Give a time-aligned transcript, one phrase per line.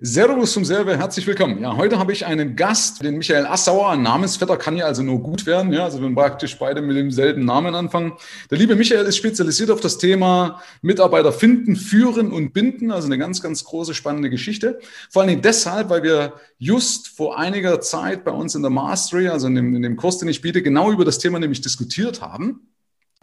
[0.00, 1.60] Servus zum Server, herzlich willkommen.
[1.62, 3.94] Ja, heute habe ich einen Gast, den Michael Assauer.
[3.96, 5.72] Namensvetter kann ja also nur gut werden.
[5.72, 8.14] Ja, also wenn praktisch beide mit demselben Namen anfangen.
[8.50, 12.90] Der liebe Michael ist spezialisiert auf das Thema Mitarbeiter finden, führen und binden.
[12.90, 14.80] Also eine ganz, ganz große, spannende Geschichte.
[15.10, 19.28] Vor allen Dingen deshalb, weil wir just vor einiger Zeit bei uns in der Mastery,
[19.28, 22.20] also in dem, in dem Kurs, den ich biete, genau über das Thema nämlich diskutiert
[22.20, 22.68] haben.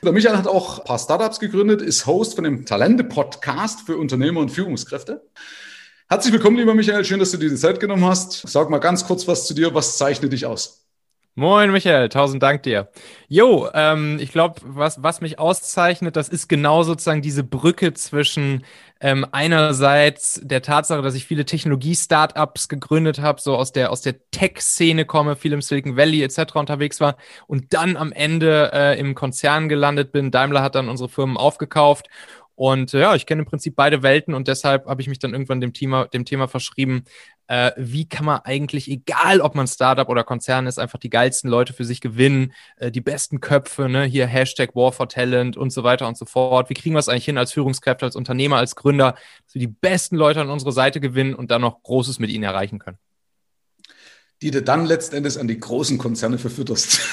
[0.03, 4.39] Der Michael hat auch ein paar Startups gegründet, ist Host von dem Talente-Podcast für Unternehmer
[4.39, 5.21] und Führungskräfte.
[6.11, 7.05] Herzlich willkommen, lieber Michael.
[7.05, 8.45] Schön, dass du dir die Zeit genommen hast.
[8.45, 9.73] Sag mal ganz kurz was zu dir.
[9.73, 10.85] Was zeichnet dich aus?
[11.35, 12.09] Moin, Michael.
[12.09, 12.89] Tausend Dank dir.
[13.29, 18.65] Jo, ähm, ich glaube, was, was mich auszeichnet, das ist genau sozusagen diese Brücke zwischen
[18.99, 24.15] ähm, einerseits der Tatsache, dass ich viele Technologie-Startups gegründet habe, so aus der, aus der
[24.31, 26.55] Tech-Szene komme, viel im Silicon Valley etc.
[26.55, 27.15] unterwegs war
[27.47, 30.29] und dann am Ende äh, im Konzern gelandet bin.
[30.29, 32.07] Daimler hat dann unsere Firmen aufgekauft
[32.55, 35.61] und ja, ich kenne im Prinzip beide Welten und deshalb habe ich mich dann irgendwann
[35.61, 37.03] dem Thema, dem Thema verschrieben,
[37.47, 41.49] äh, wie kann man eigentlich, egal ob man Startup oder Konzern ist, einfach die geilsten
[41.49, 44.03] Leute für sich gewinnen, äh, die besten Köpfe, ne?
[44.03, 46.69] hier Hashtag War for Talent und so weiter und so fort.
[46.69, 49.67] Wie kriegen wir es eigentlich hin als Führungskräfte, als Unternehmer, als Gründer, dass wir die
[49.67, 52.97] besten Leute an unsere Seite gewinnen und dann noch Großes mit ihnen erreichen können?
[54.41, 56.99] die du dann letztendlich an die großen Konzerne verfütterst.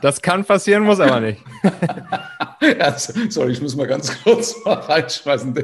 [0.00, 1.40] das kann passieren, muss aber nicht.
[2.78, 5.54] ja, sorry, ich muss mal ganz kurz mal reinschmeißen.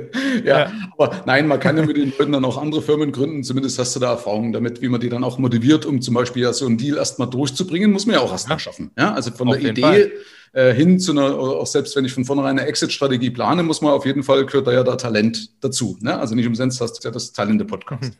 [0.45, 3.43] Ja, ja, aber nein, man kann ja mit den Leuten dann auch andere Firmen gründen.
[3.43, 6.43] Zumindest hast du da Erfahrungen damit, wie man die dann auch motiviert, um zum Beispiel
[6.43, 8.91] ja so einen Deal erstmal durchzubringen, muss man ja auch erstmal schaffen.
[8.97, 10.13] Ja, also von auf der Idee Fall.
[10.53, 13.93] Äh, hin zu einer, auch selbst wenn ich von vornherein eine Exit-Strategie plane, muss man
[13.93, 15.99] auf jeden Fall, gehört da ja da Talent dazu.
[16.01, 16.17] Ne?
[16.17, 18.05] Also nicht umsonst hast du ja das Talente-Podcast.
[18.05, 18.13] Mhm.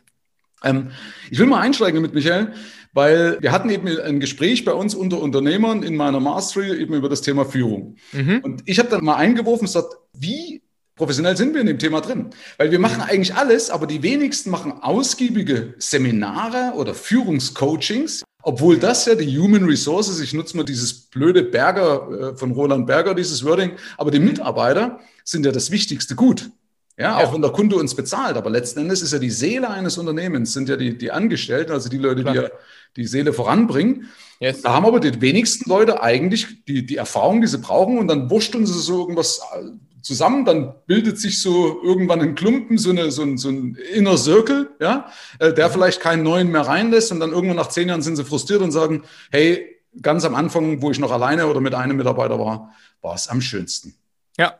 [0.65, 0.91] Ähm,
[1.31, 2.51] ich will mal einsteigen mit Michael,
[2.95, 7.09] weil wir hatten eben ein Gespräch bei uns unter Unternehmern in meiner Mastery eben über
[7.09, 7.97] das Thema Führung.
[8.13, 8.39] Mhm.
[8.41, 10.61] Und ich habe dann mal eingeworfen und gesagt, wie
[10.95, 12.29] professionell sind wir in dem Thema drin?
[12.57, 18.23] Weil wir machen eigentlich alles, aber die wenigsten machen ausgiebige Seminare oder Führungscoachings.
[18.41, 22.87] Obwohl das ja die Human Resources, ich nutze mal dieses blöde Berger äh, von Roland
[22.87, 26.49] Berger, dieses Wording, aber die Mitarbeiter sind ja das wichtigste Gut.
[26.97, 29.97] Ja, auch wenn der Kunde uns bezahlt, aber letzten Endes ist ja die Seele eines
[29.97, 32.33] Unternehmens, sind ja die, die Angestellten, also die Leute, Klar.
[32.33, 32.49] die ja
[32.95, 34.09] die Seele voranbringen.
[34.39, 34.61] Yes.
[34.61, 38.29] Da haben aber die wenigsten Leute eigentlich die, die Erfahrung, die sie brauchen und dann
[38.29, 39.69] wursteln sie so irgendwas äh,
[40.01, 44.17] zusammen, dann bildet sich so irgendwann ein Klumpen, so, eine, so, ein, so ein Inner
[44.17, 45.73] Circle, ja, äh, der mhm.
[45.73, 48.71] vielleicht keinen neuen mehr reinlässt und dann irgendwann nach zehn Jahren sind sie frustriert und
[48.71, 53.15] sagen, hey, ganz am Anfang, wo ich noch alleine oder mit einem Mitarbeiter war, war
[53.15, 53.95] es am schönsten.
[54.37, 54.59] Ja,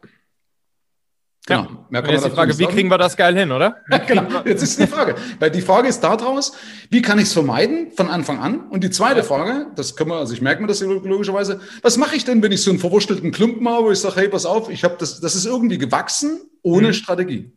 [1.47, 1.61] Genau.
[1.61, 2.01] Ja.
[2.01, 3.77] Mehr jetzt die Frage, wie kriegen wir das geil hin, oder?
[4.07, 4.23] genau.
[4.45, 5.15] Jetzt ist die Frage.
[5.39, 6.53] Weil die Frage ist daraus,
[6.89, 8.67] wie kann ich es vermeiden von Anfang an?
[8.69, 12.15] Und die zweite Frage, das können wir, also ich merke mir das logischerweise, was mache
[12.15, 14.69] ich denn, wenn ich so einen verwurstelten Klumpen habe, wo ich sage, hey, pass auf,
[14.69, 16.93] ich habe das, das ist irgendwie gewachsen ohne mhm.
[16.93, 17.51] Strategie.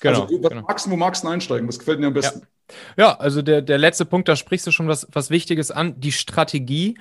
[0.00, 0.22] Genau.
[0.22, 0.62] Also, was genau.
[0.62, 1.68] magst, wo magst du einsteigen?
[1.68, 2.42] Was gefällt dir am besten?
[2.96, 3.04] Ja.
[3.04, 6.12] ja, also der, der letzte Punkt, da sprichst du schon was, was Wichtiges an, die
[6.12, 6.96] Strategie.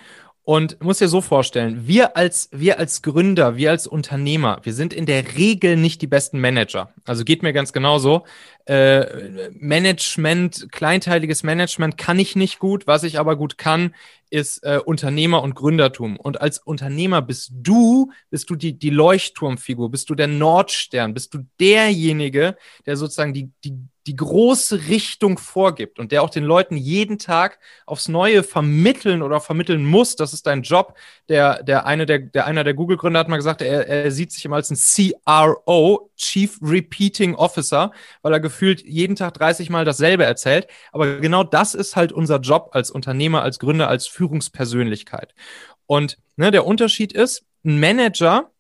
[0.46, 4.94] Und muss dir so vorstellen, wir als, wir als Gründer, wir als Unternehmer, wir sind
[4.94, 6.94] in der Regel nicht die besten Manager.
[7.04, 8.26] Also geht mir ganz genauso.
[8.66, 12.86] Äh, Management, kleinteiliges Management kann ich nicht gut.
[12.86, 13.96] Was ich aber gut kann,
[14.30, 16.16] ist äh, Unternehmer und Gründertum.
[16.16, 21.34] Und als Unternehmer bist du, bist du die, die Leuchtturmfigur, bist du der Nordstern, bist
[21.34, 23.74] du derjenige, der sozusagen die, die,
[24.08, 29.42] die große Richtung vorgibt und der auch den Leuten jeden Tag aufs Neue vermitteln oder
[29.42, 30.16] vermitteln muss.
[30.16, 30.96] Das ist dein Job.
[31.28, 34.46] Der, der eine der, der einer der Google-Gründer hat mal gesagt, er, er sieht sich
[34.46, 40.24] immer als ein CRO, Chief Repeating Officer, weil er gefühlt jeden Tag 30 Mal dasselbe
[40.24, 40.68] erzählt.
[40.92, 45.34] Aber genau das ist halt unser Job als Unternehmer, als Gründer, als Führungspersönlichkeit.
[45.88, 48.52] Und ne, der Unterschied ist, ein Manager,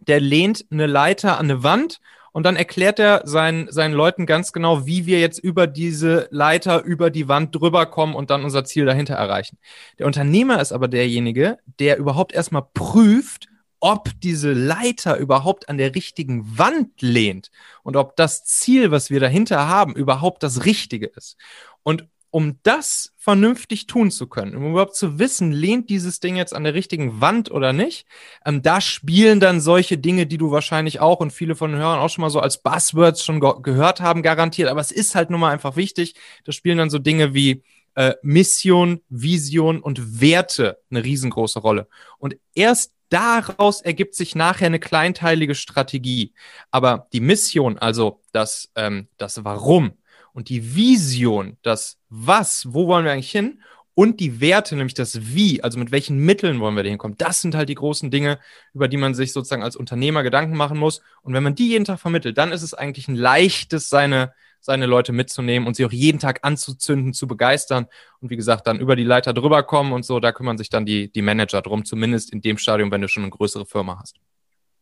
[0.00, 2.00] der lehnt eine Leiter an eine Wand
[2.38, 6.84] und dann erklärt er seinen, seinen Leuten ganz genau, wie wir jetzt über diese Leiter,
[6.84, 9.58] über die Wand drüber kommen und dann unser Ziel dahinter erreichen.
[9.98, 13.48] Der Unternehmer ist aber derjenige, der überhaupt erstmal prüft,
[13.80, 17.50] ob diese Leiter überhaupt an der richtigen Wand lehnt
[17.82, 21.36] und ob das Ziel, was wir dahinter haben, überhaupt das Richtige ist.
[21.82, 26.54] Und um das vernünftig tun zu können, um überhaupt zu wissen, lehnt dieses Ding jetzt
[26.54, 28.06] an der richtigen Wand oder nicht,
[28.44, 32.00] ähm, da spielen dann solche Dinge, die du wahrscheinlich auch und viele von den Hörern
[32.00, 34.68] auch schon mal so als Buzzwords schon ge gehört haben, garantiert.
[34.68, 36.14] Aber es ist halt nun mal einfach wichtig.
[36.44, 37.62] Da spielen dann so Dinge wie
[37.94, 41.88] äh, Mission, Vision und Werte eine riesengroße Rolle.
[42.18, 46.32] Und erst daraus ergibt sich nachher eine kleinteilige Strategie.
[46.70, 49.92] Aber die Mission, also das, ähm, das Warum,
[50.38, 53.60] und die Vision, das Was, wo wollen wir eigentlich hin?
[53.94, 57.18] Und die Werte, nämlich das Wie, also mit welchen Mitteln wollen wir da hinkommen.
[57.18, 58.38] Das sind halt die großen Dinge,
[58.72, 61.02] über die man sich sozusagen als Unternehmer Gedanken machen muss.
[61.22, 64.86] Und wenn man die jeden Tag vermittelt, dann ist es eigentlich ein leichtes, seine, seine
[64.86, 67.88] Leute mitzunehmen und sie auch jeden Tag anzuzünden, zu begeistern
[68.20, 70.86] und wie gesagt, dann über die Leiter drüber kommen und so, da kümmern sich dann
[70.86, 74.14] die, die Manager drum, zumindest in dem Stadium, wenn du schon eine größere Firma hast.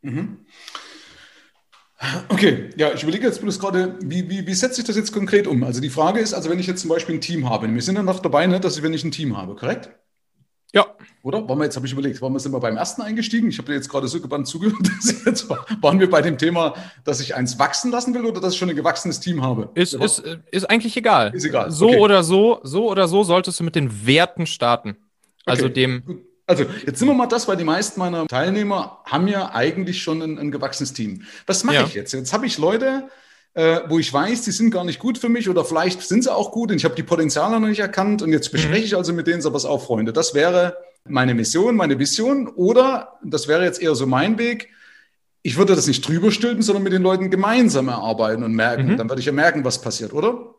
[0.03, 0.45] Mhm.
[2.29, 5.47] Okay, ja, ich überlege jetzt bloß gerade, wie, wie, wie setze ich das jetzt konkret
[5.47, 5.65] um?
[5.65, 7.97] Also die Frage ist, also wenn ich jetzt zum Beispiel ein Team habe, wir sind
[7.97, 9.91] ja noch dabei, ne, dass ich, wenn ich ein Team habe, korrekt?
[10.75, 10.87] Ja.
[11.23, 11.49] Oder?
[11.49, 13.49] Waren wir jetzt, habe ich überlegt, waren wir sind wir beim ersten eingestiegen?
[13.49, 16.75] Ich habe dir jetzt gerade so gebannt zugehört, dass jetzt waren wir bei dem Thema,
[17.05, 19.71] dass ich eins wachsen lassen will oder dass ich schon ein gewachsenes Team habe?
[19.75, 21.35] Ist, ist, ist eigentlich egal.
[21.35, 21.71] Ist egal.
[21.71, 21.99] So okay.
[21.99, 24.99] oder so, so oder so solltest du mit den Werten starten.
[25.47, 25.75] Also okay.
[25.75, 26.21] dem.
[26.47, 30.23] Also, jetzt sind wir mal das, weil die meisten meiner Teilnehmer haben ja eigentlich schon
[30.23, 31.23] ein, ein gewachsenes Team.
[31.47, 31.85] Was mache ja.
[31.85, 32.13] ich jetzt?
[32.13, 33.09] Jetzt habe ich Leute,
[33.55, 36.33] äh, wo ich weiß, die sind gar nicht gut für mich oder vielleicht sind sie
[36.33, 38.85] auch gut und ich habe die Potenziale noch nicht erkannt und jetzt bespreche mhm.
[38.85, 40.13] ich also mit denen so was auf, Freunde.
[40.13, 44.69] Das wäre meine Mission, meine Vision oder das wäre jetzt eher so mein Weg.
[45.43, 48.93] Ich würde das nicht drüber stülpen, sondern mit den Leuten gemeinsam erarbeiten und merken.
[48.93, 48.97] Mhm.
[48.99, 50.56] Dann würde ich ja merken, was passiert, oder?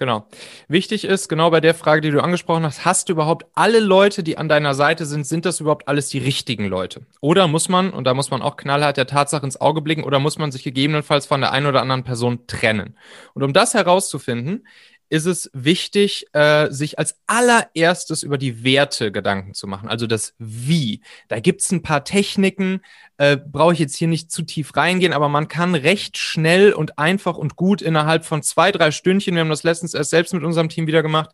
[0.00, 0.26] Genau.
[0.66, 4.22] Wichtig ist, genau bei der Frage, die du angesprochen hast, hast du überhaupt alle Leute,
[4.22, 7.02] die an deiner Seite sind, sind das überhaupt alles die richtigen Leute?
[7.20, 10.18] Oder muss man, und da muss man auch knallhart der Tatsache ins Auge blicken, oder
[10.18, 12.96] muss man sich gegebenenfalls von der einen oder anderen Person trennen?
[13.34, 14.66] Und um das herauszufinden,
[15.10, 20.34] ist es wichtig, äh, sich als allererstes über die Werte Gedanken zu machen, also das
[20.38, 21.02] Wie.
[21.28, 22.80] Da gibt's ein paar Techniken,
[23.18, 26.98] äh, brauche ich jetzt hier nicht zu tief reingehen, aber man kann recht schnell und
[26.98, 30.44] einfach und gut innerhalb von zwei, drei Stündchen, wir haben das letztens erst selbst mit
[30.44, 31.30] unserem Team wieder gemacht,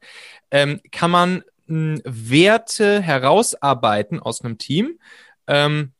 [0.50, 4.98] ähm, kann man mh, Werte herausarbeiten aus einem Team,
[5.46, 5.92] ähm,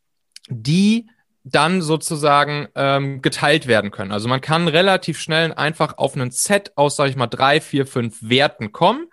[0.49, 1.09] die
[1.49, 4.11] dann sozusagen ähm, geteilt werden können.
[4.11, 7.87] Also man kann relativ schnell einfach auf einen Set aus, sage ich mal, drei, vier,
[7.87, 9.07] fünf Werten kommen,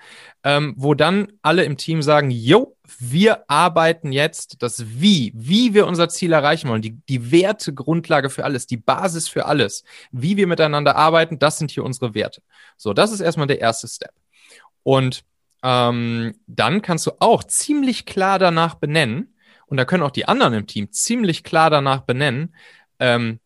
[0.43, 5.85] ähm, wo dann alle im Team sagen, jo, wir arbeiten jetzt das Wie, wie wir
[5.85, 10.35] unser Ziel erreichen wollen, die, die Werte, Grundlage für alles, die Basis für alles, wie
[10.35, 12.41] wir miteinander arbeiten, das sind hier unsere Werte.
[12.77, 14.11] So, das ist erstmal der erste Step.
[14.81, 15.23] Und
[15.61, 19.32] ähm, dann kannst du auch ziemlich klar danach benennen,
[19.73, 22.53] und da können auch die anderen im Team ziemlich klar danach benennen,
[22.99, 23.39] ähm,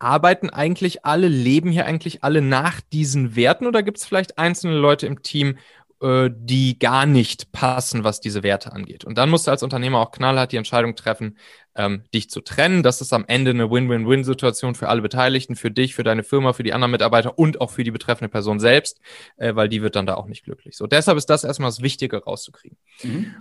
[0.00, 4.76] arbeiten eigentlich alle, leben hier eigentlich alle nach diesen Werten oder gibt es vielleicht einzelne
[4.76, 5.58] Leute im Team,
[6.02, 9.04] äh, die gar nicht passen, was diese Werte angeht?
[9.04, 11.38] Und dann musst du als Unternehmer auch knallhart die Entscheidung treffen,
[11.76, 12.82] ähm, dich zu trennen.
[12.82, 16.64] Das ist am Ende eine Win-Win-Win-Situation für alle Beteiligten, für dich, für deine Firma, für
[16.64, 19.00] die anderen Mitarbeiter und auch für die betreffende Person selbst,
[19.36, 20.76] äh, weil die wird dann da auch nicht glücklich.
[20.76, 22.76] So, deshalb ist das erstmal das Wichtige rauszukriegen.
[23.04, 23.36] Mhm.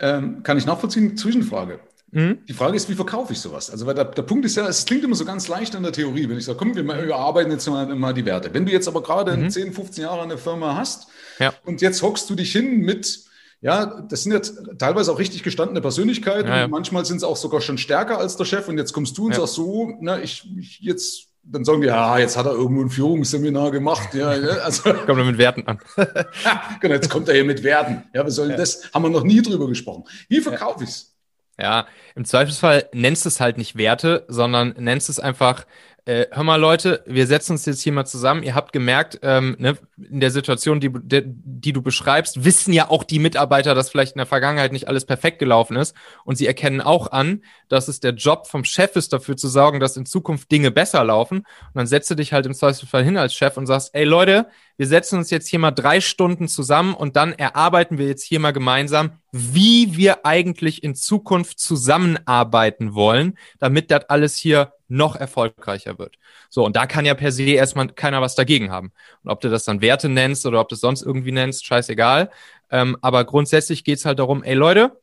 [0.00, 1.16] Ähm, kann ich nachvollziehen?
[1.16, 1.80] Zwischenfrage.
[2.12, 2.38] Mhm.
[2.48, 3.70] Die Frage ist, wie verkaufe ich sowas?
[3.70, 5.92] Also, weil der, der, Punkt ist ja, es klingt immer so ganz leicht in der
[5.92, 8.52] Theorie, wenn ich sage, komm, wir überarbeiten jetzt mal, mal die Werte.
[8.52, 9.50] Wenn du jetzt aber gerade mhm.
[9.50, 11.06] 10, 15 Jahre eine Firma hast
[11.38, 11.52] ja.
[11.64, 13.24] und jetzt hockst du dich hin mit,
[13.60, 16.48] ja, das sind jetzt teilweise auch richtig gestandene Persönlichkeiten.
[16.48, 16.68] Ja, ja.
[16.68, 19.34] manchmal sind sie auch sogar schon stärker als der Chef und jetzt kommst du und
[19.34, 22.90] sagst so, na, ich, ich jetzt dann sagen die, ja, jetzt hat er irgendwo ein
[22.90, 24.14] Führungsseminar gemacht.
[24.14, 24.28] Ja,
[24.64, 25.80] also, kommt er mit Werten an.
[25.96, 28.04] ja, genau, jetzt kommt er hier mit Werten.
[28.14, 28.60] Ja, was soll denn ja.
[28.60, 28.90] das?
[28.92, 30.04] Haben wir noch nie drüber gesprochen.
[30.28, 31.16] Wie verkaufe ich es?
[31.60, 35.66] Ja, im Zweifelsfall nennst es halt nicht Werte, sondern nennst es einfach
[36.04, 38.42] äh, hör mal Leute, wir setzen uns jetzt hier mal zusammen.
[38.42, 42.90] Ihr habt gemerkt, ähm, ne, in der Situation, die, die, die du beschreibst, wissen ja
[42.90, 45.94] auch die Mitarbeiter, dass vielleicht in der Vergangenheit nicht alles perfekt gelaufen ist.
[46.24, 49.80] Und sie erkennen auch an, dass es der Job vom Chef ist, dafür zu sorgen,
[49.80, 51.38] dass in Zukunft Dinge besser laufen.
[51.38, 54.46] Und dann setzt du dich halt im Zweifelsfall hin als Chef und sagst, ey Leute,
[54.80, 58.40] wir setzen uns jetzt hier mal drei Stunden zusammen und dann erarbeiten wir jetzt hier
[58.40, 65.98] mal gemeinsam, wie wir eigentlich in Zukunft zusammenarbeiten wollen, damit das alles hier noch erfolgreicher
[65.98, 66.16] wird.
[66.48, 68.90] So, und da kann ja per se erstmal keiner was dagegen haben.
[69.22, 72.30] Und ob du das dann Werte nennst oder ob du es sonst irgendwie nennst, scheißegal.
[72.70, 74.98] Ähm, aber grundsätzlich geht's halt darum, ey Leute,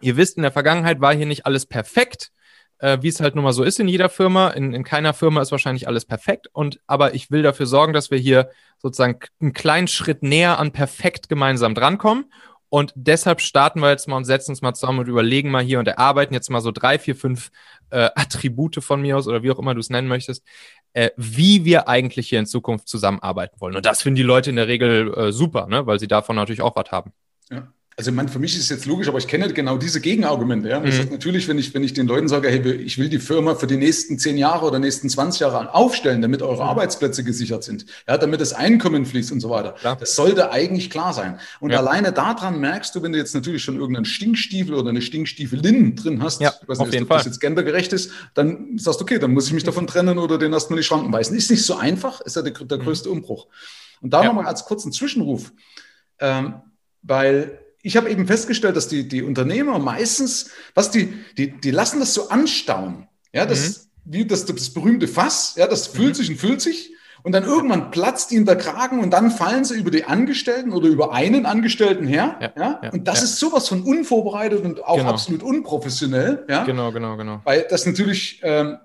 [0.00, 2.30] ihr wisst, in der Vergangenheit war hier nicht alles perfekt,
[2.78, 4.48] äh, wie es halt nun mal so ist in jeder Firma.
[4.48, 6.48] In, in keiner Firma ist wahrscheinlich alles perfekt.
[6.52, 10.72] Und aber ich will dafür sorgen, dass wir hier sozusagen einen kleinen Schritt näher an
[10.72, 12.26] perfekt gemeinsam drankommen.
[12.70, 15.78] Und deshalb starten wir jetzt mal und setzen uns mal zusammen und überlegen mal hier
[15.78, 17.50] und erarbeiten jetzt mal so drei, vier, fünf
[17.90, 20.44] äh, Attribute von mir aus oder wie auch immer du es nennen möchtest,
[20.92, 23.74] äh, wie wir eigentlich hier in Zukunft zusammenarbeiten wollen.
[23.74, 25.86] Und das finden die Leute in der Regel äh, super, ne?
[25.86, 27.12] weil sie davon natürlich auch was haben.
[27.50, 27.72] Ja.
[27.98, 30.68] Also man, für mich ist es jetzt logisch, aber ich kenne genau diese Gegenargumente.
[30.68, 30.78] Ja?
[30.78, 30.98] Das mhm.
[31.00, 33.66] heißt, natürlich, wenn ich, wenn ich den Leuten sage, hey, ich will die Firma für
[33.66, 36.68] die nächsten zehn Jahre oder nächsten 20 Jahre aufstellen, damit eure mhm.
[36.68, 39.72] Arbeitsplätze gesichert sind, ja, damit das Einkommen fließt und so weiter.
[39.72, 39.96] Klar.
[39.96, 41.40] Das sollte eigentlich klar sein.
[41.58, 41.78] Und ja.
[41.78, 46.22] alleine daran merkst du, wenn du jetzt natürlich schon irgendeinen Stinkstiefel oder eine Stinkstiefelin drin
[46.22, 49.32] hast, ja, ich weiß nicht, ob das jetzt gendergerecht ist, dann sagst du, okay, dann
[49.32, 51.36] muss ich mich davon trennen oder den erstmal in die Schranken weisen.
[51.36, 52.82] Ist nicht so einfach, ist ja der, der mhm.
[52.82, 53.48] größte Umbruch.
[54.00, 54.28] Und da ja.
[54.28, 55.50] nochmal als kurzen Zwischenruf,
[56.20, 56.62] ähm,
[57.02, 62.00] weil ich habe eben festgestellt, dass die, die Unternehmer meistens, was die, die, die lassen
[62.00, 63.08] das so anstauen.
[63.32, 64.12] Ja, das, mhm.
[64.12, 66.14] wie das, das berühmte Fass, ja, das füllt mhm.
[66.14, 66.92] sich und füllt sich.
[67.22, 70.86] Und dann irgendwann platzt ihnen der Kragen und dann fallen sie über die Angestellten oder
[70.86, 72.36] über einen Angestellten her.
[72.42, 72.80] Ja, ja?
[72.82, 73.24] ja und das ja.
[73.24, 75.08] ist sowas von unvorbereitet und auch genau.
[75.08, 76.44] absolut unprofessionell.
[76.46, 76.64] Ja?
[76.64, 77.40] Genau, genau, genau.
[77.44, 78.76] Weil das natürlich ähm,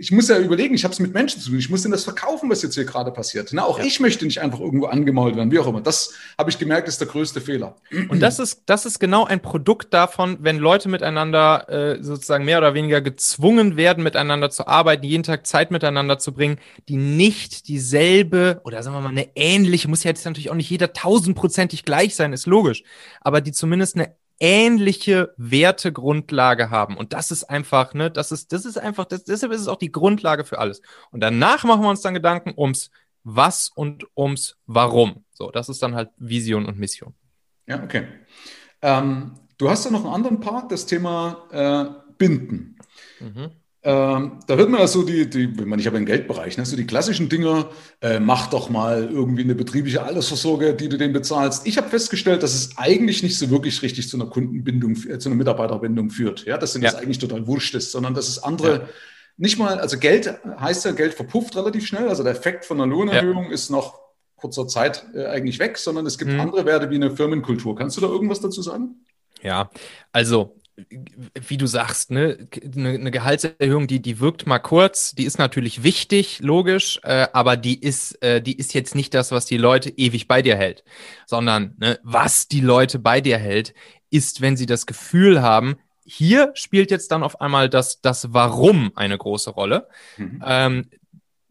[0.00, 2.04] ich muss ja überlegen, ich habe es mit Menschen zu tun, ich muss denen das
[2.04, 3.50] verkaufen, was jetzt hier gerade passiert.
[3.52, 3.84] Na, auch ja.
[3.84, 5.82] ich möchte nicht einfach irgendwo angemault werden, wie auch immer.
[5.82, 7.76] Das habe ich gemerkt, ist der größte Fehler.
[8.08, 12.56] Und das ist, das ist genau ein Produkt davon, wenn Leute miteinander äh, sozusagen mehr
[12.58, 17.68] oder weniger gezwungen werden, miteinander zu arbeiten, jeden Tag Zeit miteinander zu bringen, die nicht
[17.68, 21.84] dieselbe oder sagen wir mal eine ähnliche, muss ja jetzt natürlich auch nicht jeder tausendprozentig
[21.84, 22.84] gleich sein, ist logisch,
[23.20, 26.96] aber die zumindest eine ähnliche Wertegrundlage haben.
[26.96, 29.76] Und das ist einfach, ne, das ist, das ist einfach, das, deshalb ist es auch
[29.76, 30.80] die Grundlage für alles.
[31.10, 32.90] Und danach machen wir uns dann Gedanken ums
[33.22, 35.24] Was und ums Warum.
[35.32, 37.14] So, das ist dann halt Vision und Mission.
[37.66, 38.06] Ja, okay.
[38.82, 42.78] Ähm, du hast ja noch einen anderen Part, das Thema äh, Binden.
[43.20, 43.50] Mhm.
[43.82, 46.66] Ähm, da wird man ja so die, die ich, meine, ich habe einen Geldbereich, ne,
[46.66, 47.70] so die klassischen Dinger,
[48.02, 51.66] äh, mach doch mal irgendwie eine betriebliche Altersvorsorge, die du dem bezahlst.
[51.66, 55.30] Ich habe festgestellt, dass es eigentlich nicht so wirklich richtig zu einer Kundenbindung, äh, zu
[55.30, 56.44] einer Mitarbeiterbindung führt.
[56.44, 56.98] Ja, dass das ja.
[56.98, 58.88] eigentlich total wurscht ist, sondern dass es andere, ja.
[59.38, 62.90] nicht mal, also Geld heißt ja, Geld verpufft relativ schnell, also der Effekt von einer
[62.90, 63.52] Lohnerhöhung ja.
[63.52, 63.94] ist nach
[64.36, 66.40] kurzer Zeit äh, eigentlich weg, sondern es gibt mhm.
[66.40, 67.76] andere Werte wie eine Firmenkultur.
[67.76, 69.06] Kannst du da irgendwas dazu sagen?
[69.42, 69.70] Ja,
[70.12, 70.59] also
[71.48, 75.82] wie du sagst, ne, eine, eine Gehaltserhöhung, die, die wirkt mal kurz, die ist natürlich
[75.82, 79.90] wichtig, logisch, äh, aber die ist, äh, die ist jetzt nicht das, was die Leute
[79.90, 80.84] ewig bei dir hält,
[81.26, 83.74] sondern ne, was die Leute bei dir hält,
[84.10, 88.90] ist, wenn sie das Gefühl haben, hier spielt jetzt dann auf einmal das, das Warum
[88.96, 89.88] eine große Rolle.
[90.16, 90.42] Mhm.
[90.44, 90.90] Ähm,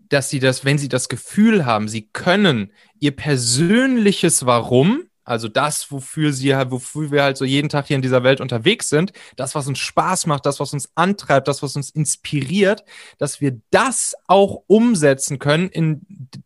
[0.10, 5.92] dass sie das, wenn sie das Gefühl haben, sie können ihr persönliches Warum also das,
[5.92, 9.14] wofür sie halt, wofür wir halt so jeden Tag hier in dieser Welt unterwegs sind,
[9.36, 12.84] das, was uns Spaß macht, das, was uns antreibt, das, was uns inspiriert,
[13.20, 16.02] dass wir das auch umsetzen können in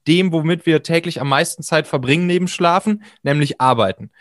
[0.05, 4.11] dem, womit wir täglich am meisten Zeit verbringen neben Schlafen, nämlich arbeiten.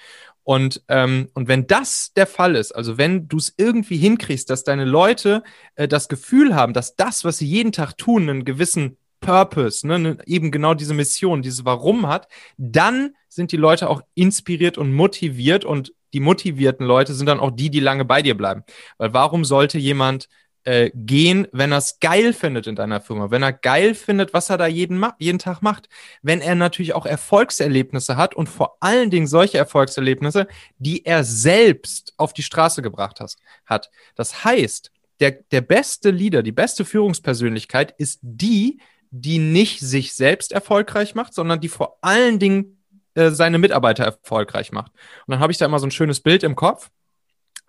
[0.44, 4.62] Und, ähm, und wenn das der Fall ist, also wenn du es irgendwie hinkriegst, dass
[4.62, 5.42] deine Leute
[5.74, 9.98] äh, das Gefühl haben, dass das, was sie jeden Tag tun, einen gewissen Purpose, ne,
[9.98, 14.92] ne, eben genau diese Mission, dieses Warum hat, dann sind die Leute auch inspiriert und
[14.92, 18.64] motiviert und die motivierten Leute sind dann auch die, die lange bei dir bleiben.
[18.98, 20.28] Weil warum sollte jemand
[20.64, 24.50] äh, gehen, wenn er es geil findet in deiner Firma, wenn er geil findet, was
[24.50, 25.88] er da jeden, jeden Tag macht,
[26.22, 30.46] wenn er natürlich auch Erfolgserlebnisse hat und vor allen Dingen solche Erfolgserlebnisse,
[30.78, 33.90] die er selbst auf die Straße gebracht hast, hat.
[34.14, 38.80] Das heißt, der, der beste Leader, die beste Führungspersönlichkeit ist die,
[39.12, 42.82] die nicht sich selbst erfolgreich macht, sondern die vor allen Dingen
[43.14, 44.90] äh, seine Mitarbeiter erfolgreich macht.
[45.26, 46.90] Und dann habe ich da immer so ein schönes Bild im Kopf.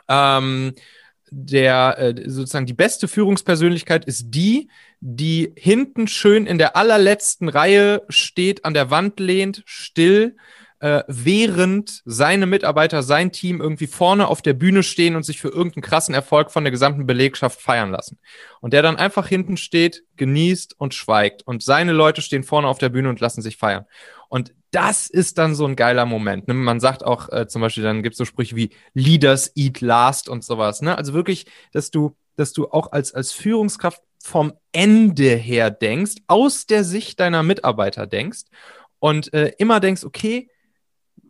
[0.08, 0.74] Ähm,
[1.30, 4.70] der äh, sozusagen die beste Führungspersönlichkeit ist die,
[5.02, 10.38] die hinten schön in der allerletzten Reihe steht, an der Wand lehnt, still
[10.84, 15.48] äh, während seine Mitarbeiter, sein Team irgendwie vorne auf der Bühne stehen und sich für
[15.48, 18.20] irgendeinen krassen Erfolg von der gesamten Belegschaft feiern lassen.
[18.60, 21.48] Und der dann einfach hinten steht, genießt und schweigt.
[21.48, 23.86] Und seine Leute stehen vorne auf der Bühne und lassen sich feiern.
[24.28, 26.50] Und das ist dann so ein geiler Moment.
[26.50, 26.54] Ne?
[26.54, 30.28] Man sagt auch äh, zum Beispiel, dann gibt es so Sprüche wie Leaders eat last
[30.28, 30.82] und sowas.
[30.82, 30.98] Ne?
[30.98, 36.66] Also wirklich, dass du, dass du auch als, als Führungskraft vom Ende her denkst, aus
[36.66, 38.42] der Sicht deiner Mitarbeiter denkst
[39.00, 40.50] und äh, immer denkst, okay,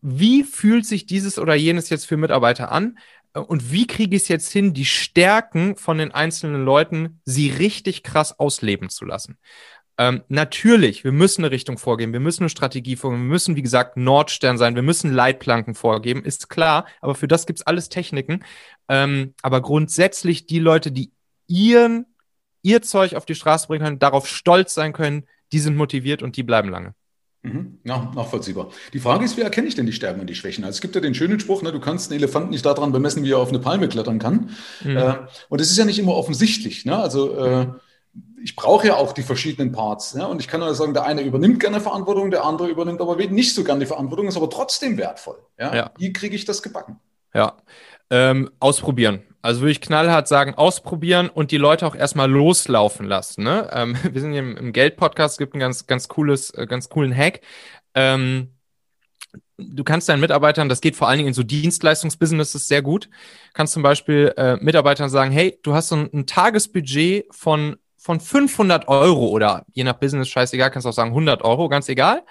[0.04, 3.00] wie fühlt sich dieses oder jenes jetzt für Mitarbeiter an?
[3.34, 7.50] Äh, und wie kriege ich es jetzt hin, die Stärken von den einzelnen Leuten, sie
[7.50, 9.38] richtig krass ausleben zu lassen?
[9.98, 13.62] Ähm, natürlich, wir müssen eine Richtung vorgeben, wir müssen eine Strategie vorgeben, wir müssen, wie
[13.62, 17.90] gesagt, Nordstern sein, wir müssen Leitplanken vorgeben, ist klar, aber für das gibt es alles
[17.90, 18.44] Techniken.
[18.90, 21.12] Ähm, aber grundsätzlich die Leute, die
[21.48, 22.08] ihren,
[22.64, 26.38] ihr Zeug auf die Straße bringen können, darauf stolz sein können, die sind motiviert und
[26.38, 26.96] die bleiben lange.
[27.44, 27.80] Mhm.
[27.84, 28.70] Ja, nachvollziehbar.
[28.94, 30.64] Die Frage ist, wie erkenne ich denn die Stärken und die Schwächen?
[30.64, 33.24] Also es gibt ja den schönen Spruch, ne, du kannst einen Elefanten nicht daran bemessen,
[33.24, 34.52] wie er auf eine Palme klettern kann.
[34.84, 34.98] Mhm.
[34.98, 35.16] Äh,
[35.50, 36.86] und es ist ja nicht immer offensichtlich.
[36.86, 36.98] Ne?
[36.98, 37.68] Also äh,
[38.42, 40.16] ich brauche ja auch die verschiedenen Parts.
[40.16, 40.26] Ne?
[40.26, 43.54] Und ich kann nur sagen, der eine übernimmt gerne Verantwortung, der andere übernimmt aber nicht
[43.54, 45.38] so gerne die Verantwortung, ist aber trotzdem wertvoll.
[45.60, 45.76] Ja?
[45.76, 45.92] ja.
[45.98, 47.00] Wie kriege ich das gebacken?
[47.34, 47.58] Ja,
[48.10, 49.24] ähm, ausprobieren.
[49.44, 53.44] Also würde ich knallhart sagen, ausprobieren und die Leute auch erstmal loslaufen lassen.
[53.44, 53.70] Ne?
[53.74, 56.88] Ähm, wir sind hier im, im Geld-Podcast, es gibt einen ganz, ganz cooles, äh, ganz
[56.88, 57.42] coolen Hack.
[57.94, 58.54] Ähm,
[59.58, 63.10] du kannst deinen Mitarbeitern, das geht vor allen Dingen in so Dienstleistungsbusinesses sehr gut,
[63.54, 68.22] kannst zum Beispiel äh, Mitarbeitern sagen, hey, du hast so ein, ein Tagesbudget von, von
[68.22, 72.24] 500 Euro oder je nach Business, scheißegal, kannst auch sagen 100 Euro, ganz egal.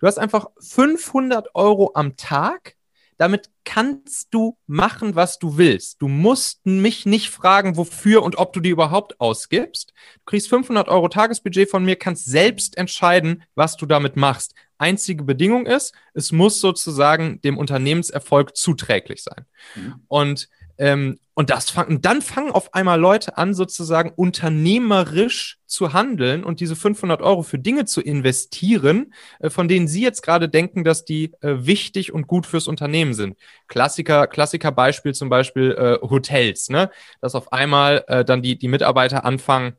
[0.00, 2.74] Du hast einfach 500 Euro am Tag,
[3.18, 6.00] damit kannst du machen, was du willst.
[6.00, 9.92] Du musst mich nicht fragen, wofür und ob du die überhaupt ausgibst.
[10.14, 14.54] Du kriegst 500 Euro Tagesbudget von mir, kannst selbst entscheiden, was du damit machst.
[14.78, 19.44] Einzige Bedingung ist, es muss sozusagen dem Unternehmenserfolg zuträglich sein.
[19.74, 19.94] Mhm.
[20.06, 20.48] Und
[20.78, 26.58] ähm, und das fangen, dann fangen auf einmal Leute an, sozusagen unternehmerisch zu handeln und
[26.58, 31.04] diese 500 Euro für Dinge zu investieren, äh, von denen sie jetzt gerade denken, dass
[31.04, 33.38] die äh, wichtig und gut fürs Unternehmen sind.
[33.68, 36.90] Klassiker, Klassiker Beispiel zum Beispiel äh, Hotels, ne?
[37.20, 39.74] Dass auf einmal äh, dann die, die Mitarbeiter anfangen,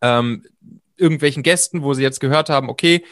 [0.00, 0.42] ähm,
[0.96, 3.04] irgendwelchen Gästen, wo sie jetzt gehört haben, okay,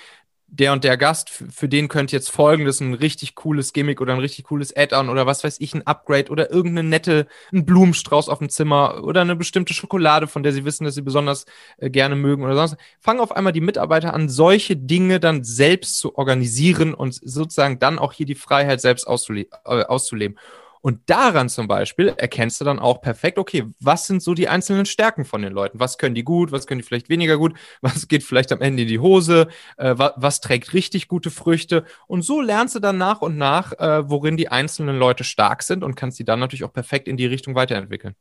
[0.53, 4.19] der und der Gast, für den könnte jetzt folgendes ein richtig cooles Gimmick oder ein
[4.19, 8.39] richtig cooles Add-on oder was weiß ich, ein Upgrade oder irgendeine nette, ein Blumenstrauß auf
[8.39, 11.47] dem Zimmer oder eine bestimmte Schokolade, von der sie wissen, dass sie besonders
[11.79, 12.77] äh, gerne mögen oder sonst.
[12.99, 17.99] Fangen auf einmal die Mitarbeiter an, solche Dinge dann selbst zu organisieren und sozusagen dann
[17.99, 20.37] auch hier die Freiheit selbst auszule äh, auszuleben.
[20.83, 24.87] Und daran zum Beispiel erkennst du dann auch perfekt, okay, was sind so die einzelnen
[24.87, 25.79] Stärken von den Leuten?
[25.79, 26.53] Was können die gut?
[26.53, 27.55] Was können die vielleicht weniger gut?
[27.83, 29.49] Was geht vielleicht am Ende in die Hose?
[29.77, 31.85] Äh, was, was, trägt richtig gute Früchte?
[32.07, 35.85] Und so lernst du dann nach und nach, äh, worin die einzelnen Leute stark sind
[35.85, 38.15] und kannst die dann natürlich auch perfekt in die Richtung weiterentwickeln.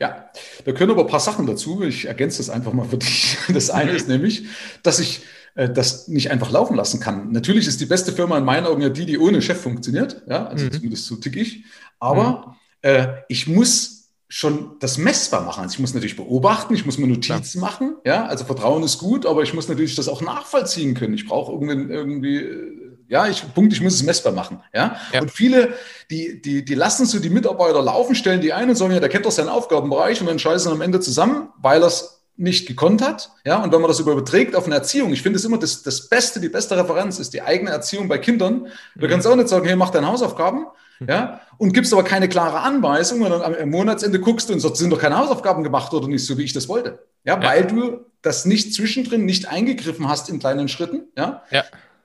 [0.00, 0.30] Ja,
[0.64, 1.82] da können aber ein paar Sachen dazu.
[1.82, 3.38] Ich ergänze das einfach mal für dich.
[3.52, 4.46] Das eine ist nämlich,
[4.82, 5.22] dass ich
[5.54, 7.30] das nicht einfach laufen lassen kann.
[7.32, 10.22] Natürlich ist die beste Firma in meinen Augen ja die, die ohne Chef funktioniert.
[10.28, 10.72] Ja, also mhm.
[10.72, 11.64] zumindest so tick ich.
[11.98, 12.90] Aber mhm.
[12.90, 15.62] äh, ich muss schon das messbar machen.
[15.62, 17.60] Also ich muss natürlich beobachten, ich muss mir Notizen ja.
[17.60, 17.96] machen.
[18.06, 21.12] Ja, also Vertrauen ist gut, aber ich muss natürlich das auch nachvollziehen können.
[21.12, 24.62] Ich brauche irgendwie, irgendwie äh, ja, ich, Punkt, ich muss es messbar machen.
[24.72, 24.96] Ja?
[25.12, 25.20] ja?
[25.20, 25.74] Und viele,
[26.10, 29.10] die, die, die lassen so die Mitarbeiter laufen, stellen die einen und sagen, ja, der
[29.10, 33.30] kennt doch seinen Aufgabenbereich und dann scheißen am Ende zusammen, weil es nicht gekonnt hat.
[33.44, 36.08] Ja, und wenn man das überträgt auf eine Erziehung, ich finde es immer das, das
[36.08, 38.66] Beste, die beste Referenz ist die eigene Erziehung bei Kindern.
[38.96, 40.66] Du kannst auch nicht sagen, hey, mach deine Hausaufgaben,
[41.00, 41.08] mhm.
[41.08, 44.76] ja, und gibst aber keine klare Anweisung und dann am Monatsende guckst du und sagst,
[44.76, 46.98] sind doch keine Hausaufgaben gemacht oder nicht, so wie ich das wollte.
[47.24, 47.48] Ja, ja.
[47.48, 51.04] weil du das nicht zwischendrin nicht eingegriffen hast in kleinen Schritten.
[51.16, 51.42] Ja.
[51.50, 51.64] ja.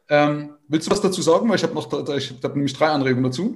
[0.10, 1.50] Ähm, willst du was dazu sagen?
[1.50, 3.56] Weil ich habe noch, ich habe nämlich drei Anregungen dazu.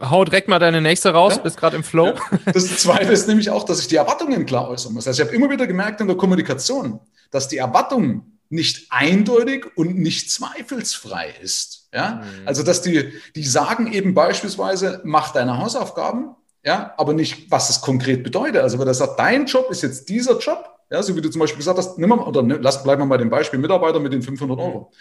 [0.00, 1.42] Hau direkt mal deine nächste raus, ja?
[1.42, 2.06] bist gerade im Flow.
[2.06, 2.52] Ja.
[2.52, 5.06] Das zweite ist nämlich auch, dass ich die Erwartungen klar äußern muss.
[5.06, 9.98] Also ich habe immer wieder gemerkt in der Kommunikation, dass die Erwartung nicht eindeutig und
[9.98, 11.88] nicht zweifelsfrei ist.
[11.92, 12.22] Ja?
[12.22, 12.46] Mhm.
[12.46, 17.80] Also dass die, die sagen eben beispielsweise, mach deine Hausaufgaben, ja, aber nicht, was es
[17.80, 18.62] konkret bedeutet.
[18.62, 21.40] Also wenn er sagt, dein Job ist jetzt dieser Job, ja, so wie du zum
[21.40, 24.12] Beispiel gesagt hast, nimm mal, oder ne, lass, bleiben wir bei dem Beispiel Mitarbeiter mit
[24.12, 24.92] den 500 Euro.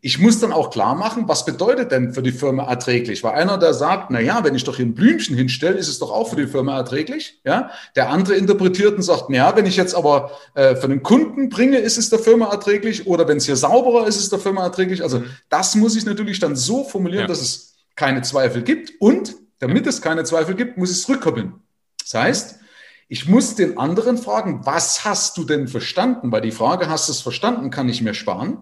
[0.00, 3.24] Ich muss dann auch klar machen, was bedeutet denn für die Firma erträglich?
[3.24, 5.98] Weil einer, der sagt, na ja, wenn ich doch hier ein Blümchen hinstelle, ist es
[5.98, 7.40] doch auch für die Firma erträglich.
[7.44, 11.02] Ja, der andere interpretiert und sagt, na ja, wenn ich jetzt aber äh, für den
[11.02, 14.30] Kunden bringe, ist es der Firma erträglich oder wenn es hier sauberer ist, ist es
[14.30, 15.02] der Firma erträglich.
[15.02, 15.30] Also mhm.
[15.48, 17.28] das muss ich natürlich dann so formulieren, ja.
[17.28, 21.54] dass es keine Zweifel gibt und damit es keine Zweifel gibt, muss ich es rückkoppeln.
[22.00, 22.58] Das heißt,
[23.08, 26.30] ich muss den anderen fragen, was hast du denn verstanden?
[26.30, 28.58] Weil die Frage, hast du es verstanden, kann ich mir sparen.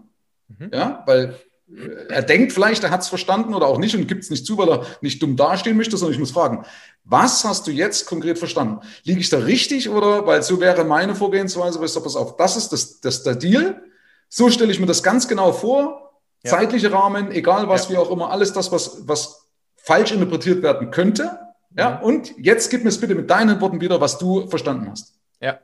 [0.48, 0.70] Mhm.
[0.72, 1.36] Ja, weil
[1.68, 4.46] äh, er denkt vielleicht, er hat es verstanden oder auch nicht und gibt es nicht
[4.46, 6.64] zu, weil er nicht dumm dastehen möchte, sondern ich muss fragen,
[7.04, 8.80] was hast du jetzt konkret verstanden?
[9.04, 12.56] Liege ich da richtig oder, weil so wäre meine Vorgehensweise, weißt du, pass auf, das
[12.56, 13.82] ist das, das der Deal.
[14.28, 16.20] So stelle ich mir das ganz genau vor.
[16.42, 16.50] Ja.
[16.50, 17.90] Zeitliche Rahmen, egal was, ja.
[17.94, 21.38] wie auch immer, alles das, was, was falsch interpretiert werden könnte.
[21.76, 22.04] Ja, mhm.
[22.04, 25.14] und jetzt gib mir es bitte mit deinen Worten wieder, was du verstanden hast.
[25.40, 25.60] Ja.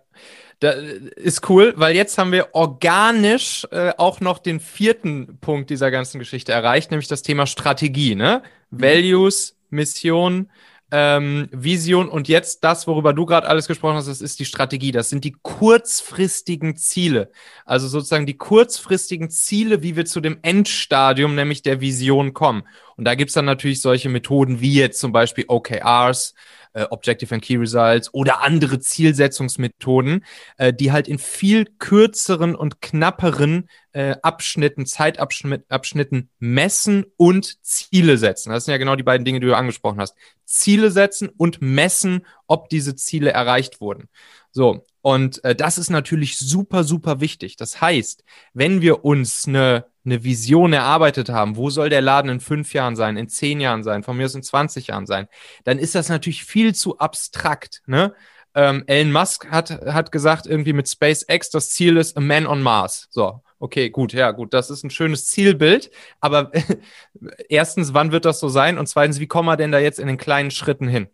[0.62, 5.90] Da ist cool, weil jetzt haben wir organisch äh, auch noch den vierten Punkt dieser
[5.90, 8.44] ganzen Geschichte erreicht, nämlich das Thema Strategie, ne?
[8.70, 8.81] Mhm.
[8.81, 10.53] Values, Mission,
[10.92, 14.92] ähm, Vision und jetzt das, worüber du gerade alles gesprochen hast, das ist die Strategie.
[14.92, 17.33] Das sind die kurzfristigen Ziele.
[17.64, 22.62] Also sozusagen die kurzfristigen Ziele, wie wir zu dem Endstadium, nämlich der Vision kommen.
[22.96, 26.35] Und da gibt's dann natürlich solche Methoden wie jetzt zum Beispiel OKRs,
[26.72, 30.24] äh, Objective and Key Results oder andere Zielsetzungsmethoden,
[30.56, 38.50] äh, die halt in viel kürzeren und knapperen äh, Abschnitten, Zeitabschnitten messen und Ziele setzen.
[38.50, 40.16] Das sind ja genau die beiden Dinge, die du angesprochen hast.
[40.44, 44.08] Ziele setzen und messen, ob diese Ziele erreicht wurden.
[44.50, 47.57] So, und äh, das ist natürlich super, super wichtig.
[47.57, 52.41] Das heißt, wenn wir uns eine eine Vision erarbeitet haben, wo soll der Laden in
[52.41, 55.29] fünf Jahren sein, in zehn Jahren sein, von mir aus in 20 Jahren sein,
[55.65, 57.83] dann ist das natürlich viel zu abstrakt.
[57.87, 58.15] Ne?
[58.55, 62.62] Ähm, Elon Musk hat, hat gesagt, irgendwie mit SpaceX, das Ziel ist a man on
[62.62, 63.07] Mars.
[63.11, 65.91] So, okay, gut, ja, gut, das ist ein schönes Zielbild.
[66.21, 66.51] Aber
[67.49, 68.79] erstens, wann wird das so sein?
[68.79, 71.09] Und zweitens, wie kommen wir denn da jetzt in den kleinen Schritten hin?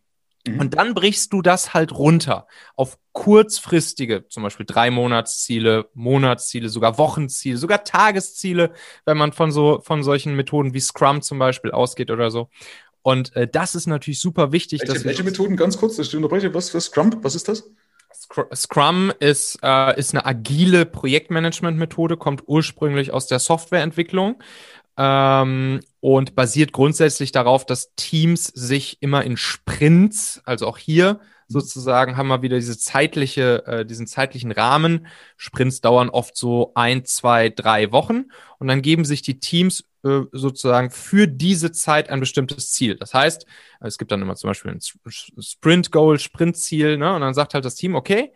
[0.46, 0.60] Mhm.
[0.60, 2.46] Und dann brichst du das halt runter
[2.76, 8.72] auf kurzfristige, zum Beispiel drei Monatsziele, Monatsziele, sogar Wochenziele, sogar Tagesziele,
[9.04, 12.48] wenn man von so von solchen Methoden wie Scrum zum Beispiel ausgeht oder so.
[13.02, 14.82] Und äh, das ist natürlich super wichtig.
[14.86, 17.70] Welche, welche Methoden, ganz kurz, dass ich unterbreche, was für Scrum, was ist das?
[18.54, 24.42] Scrum ist, äh, ist eine agile Projektmanagement-Methode, kommt ursprünglich aus der Softwareentwicklung
[24.98, 32.16] ähm, und basiert grundsätzlich darauf, dass Teams sich immer in Sprints, also auch hier sozusagen
[32.16, 35.06] haben wir wieder diese zeitliche, äh, diesen zeitlichen Rahmen.
[35.36, 38.26] Sprints dauern oft so ein, zwei, drei Wochen
[38.58, 42.96] und dann geben sich die Teams äh, sozusagen für diese Zeit ein bestimmtes Ziel.
[42.96, 43.46] Das heißt,
[43.80, 44.80] es gibt dann immer zum Beispiel ein
[45.40, 47.14] Sprint-Goal, Sprint-Ziel, ne?
[47.14, 48.32] und dann sagt halt das Team, okay,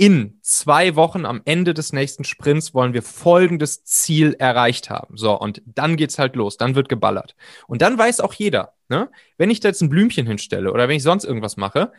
[0.00, 5.18] in zwei Wochen am Ende des nächsten Sprints wollen wir folgendes Ziel erreicht haben.
[5.18, 7.36] So, und dann geht's halt los, dann wird geballert.
[7.66, 10.96] Und dann weiß auch jeder, ne, wenn ich da jetzt ein Blümchen hinstelle oder wenn
[10.96, 11.92] ich sonst irgendwas mache,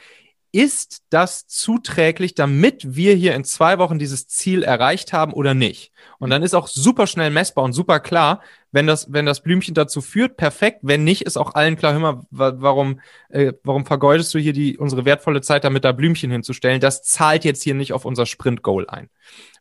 [0.52, 5.92] ist das zuträglich, damit wir hier in zwei Wochen dieses Ziel erreicht haben oder nicht?
[6.20, 9.74] Und dann ist auch super schnell messbar und super klar, wenn das, wenn das Blümchen
[9.74, 10.80] dazu führt, perfekt.
[10.82, 14.78] Wenn nicht, ist auch allen klar, hör mal, warum, äh, warum vergeudest du hier die,
[14.78, 16.82] unsere wertvolle Zeit damit, da Blümchen hinzustellen?
[16.82, 19.10] Das zahlt jetzt hier nicht auf unser Sprint-Goal ein.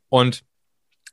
[0.08, 0.42] Und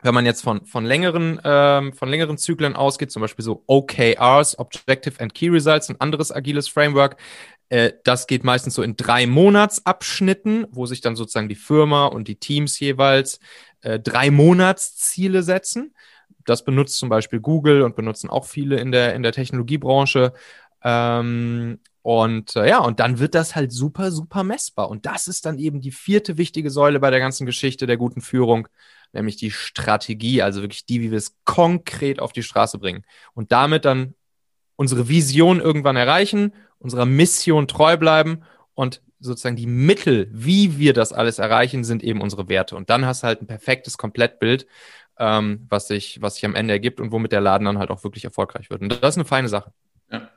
[0.03, 4.59] wenn man jetzt von, von längeren, ähm, von längeren Zyklen ausgeht, zum Beispiel so OKRs,
[4.59, 7.17] Objective and Key Results, ein anderes agiles Framework,
[7.69, 12.27] äh, das geht meistens so in drei Monatsabschnitten, wo sich dann sozusagen die Firma und
[12.27, 13.39] die Teams jeweils
[13.81, 15.93] äh, drei Monatsziele setzen.
[16.45, 20.33] Das benutzt zum Beispiel Google und benutzen auch viele in der, in der Technologiebranche.
[20.83, 24.89] Ähm, und äh, ja, und dann wird das halt super, super messbar.
[24.89, 28.21] Und das ist dann eben die vierte wichtige Säule bei der ganzen Geschichte der guten
[28.21, 28.69] Führung,
[29.13, 33.03] nämlich die Strategie, also wirklich die, wie wir es konkret auf die Straße bringen.
[33.33, 34.13] Und damit dann
[34.75, 38.43] unsere Vision irgendwann erreichen unserer Mission treu bleiben
[38.73, 42.75] und sozusagen die Mittel, wie wir das alles erreichen, sind eben unsere Werte.
[42.75, 44.67] Und dann hast du halt ein perfektes Komplettbild,
[45.17, 48.03] ähm, was, sich, was sich am Ende ergibt und womit der Laden dann halt auch
[48.03, 48.81] wirklich erfolgreich wird.
[48.81, 49.73] Und das ist eine feine Sache.
[50.11, 50.29] Ja.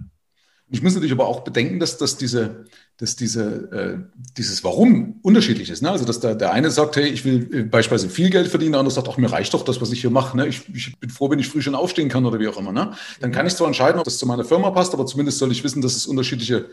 [0.72, 3.98] Ich muss natürlich aber auch bedenken, dass, dass, diese, dass diese, äh,
[4.37, 5.83] dieses Warum unterschiedlich ist.
[5.83, 5.90] Ne?
[5.90, 8.80] Also, dass der, der eine sagt, hey, ich will äh, beispielsweise viel Geld verdienen, der
[8.80, 10.37] andere sagt, ach, mir reicht doch das, was ich hier mache.
[10.37, 10.46] Ne?
[10.46, 12.72] Ich, ich bin froh, wenn ich früh schon aufstehen kann oder wie auch immer.
[12.72, 12.92] Ne?
[13.20, 15.64] Dann kann ich zwar entscheiden, ob das zu meiner Firma passt, aber zumindest soll ich
[15.64, 16.66] wissen, dass es unterschiedliche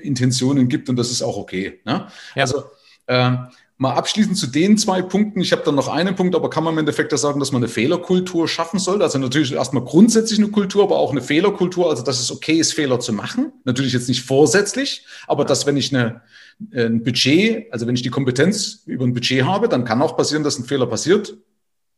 [0.00, 1.80] Intentionen gibt und das ist auch okay.
[1.84, 2.06] Ne?
[2.34, 2.42] Ja.
[2.42, 2.64] Also,
[3.06, 3.36] äh,
[3.82, 5.40] Mal abschließend zu den zwei Punkten.
[5.40, 7.64] Ich habe dann noch einen Punkt, aber kann man im Endeffekt da sagen, dass man
[7.64, 9.02] eine Fehlerkultur schaffen soll?
[9.02, 12.74] Also natürlich erstmal grundsätzlich eine Kultur, aber auch eine Fehlerkultur, also dass es okay ist,
[12.74, 13.50] Fehler zu machen.
[13.64, 16.22] Natürlich jetzt nicht vorsätzlich, aber dass wenn ich eine,
[16.72, 20.44] ein Budget, also wenn ich die Kompetenz über ein Budget habe, dann kann auch passieren,
[20.44, 21.36] dass ein Fehler passiert.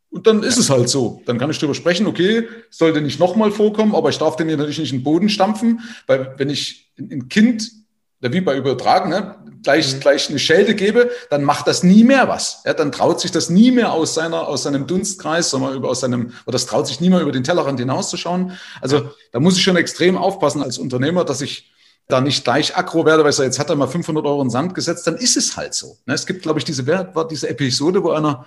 [0.09, 1.21] Und dann ist es halt so.
[1.27, 4.79] Dann kann ich darüber sprechen, okay, sollte nicht nochmal vorkommen, aber ich darf den natürlich
[4.79, 7.71] nicht in den Boden stampfen, weil wenn ich ein Kind
[8.21, 10.01] wie bei Übertragen, ne, gleich, mhm.
[10.01, 12.61] gleich eine Schelte gebe, dann macht das nie mehr was.
[12.65, 16.01] Ja, dann traut sich das nie mehr aus seiner, aus seinem Dunstkreis, sondern über, aus
[16.01, 18.53] seinem, oder das traut sich nie mehr über den Tellerrand hinauszuschauen.
[18.81, 21.73] Also da muss ich schon extrem aufpassen als Unternehmer, dass ich
[22.07, 24.49] da nicht gleich aggro werde, weil ich sage, jetzt hat er mal 500 Euro in
[24.49, 25.97] den Sand gesetzt, dann ist es halt so.
[26.07, 28.45] Ne, es gibt, glaube ich, diese, war diese Episode, wo einer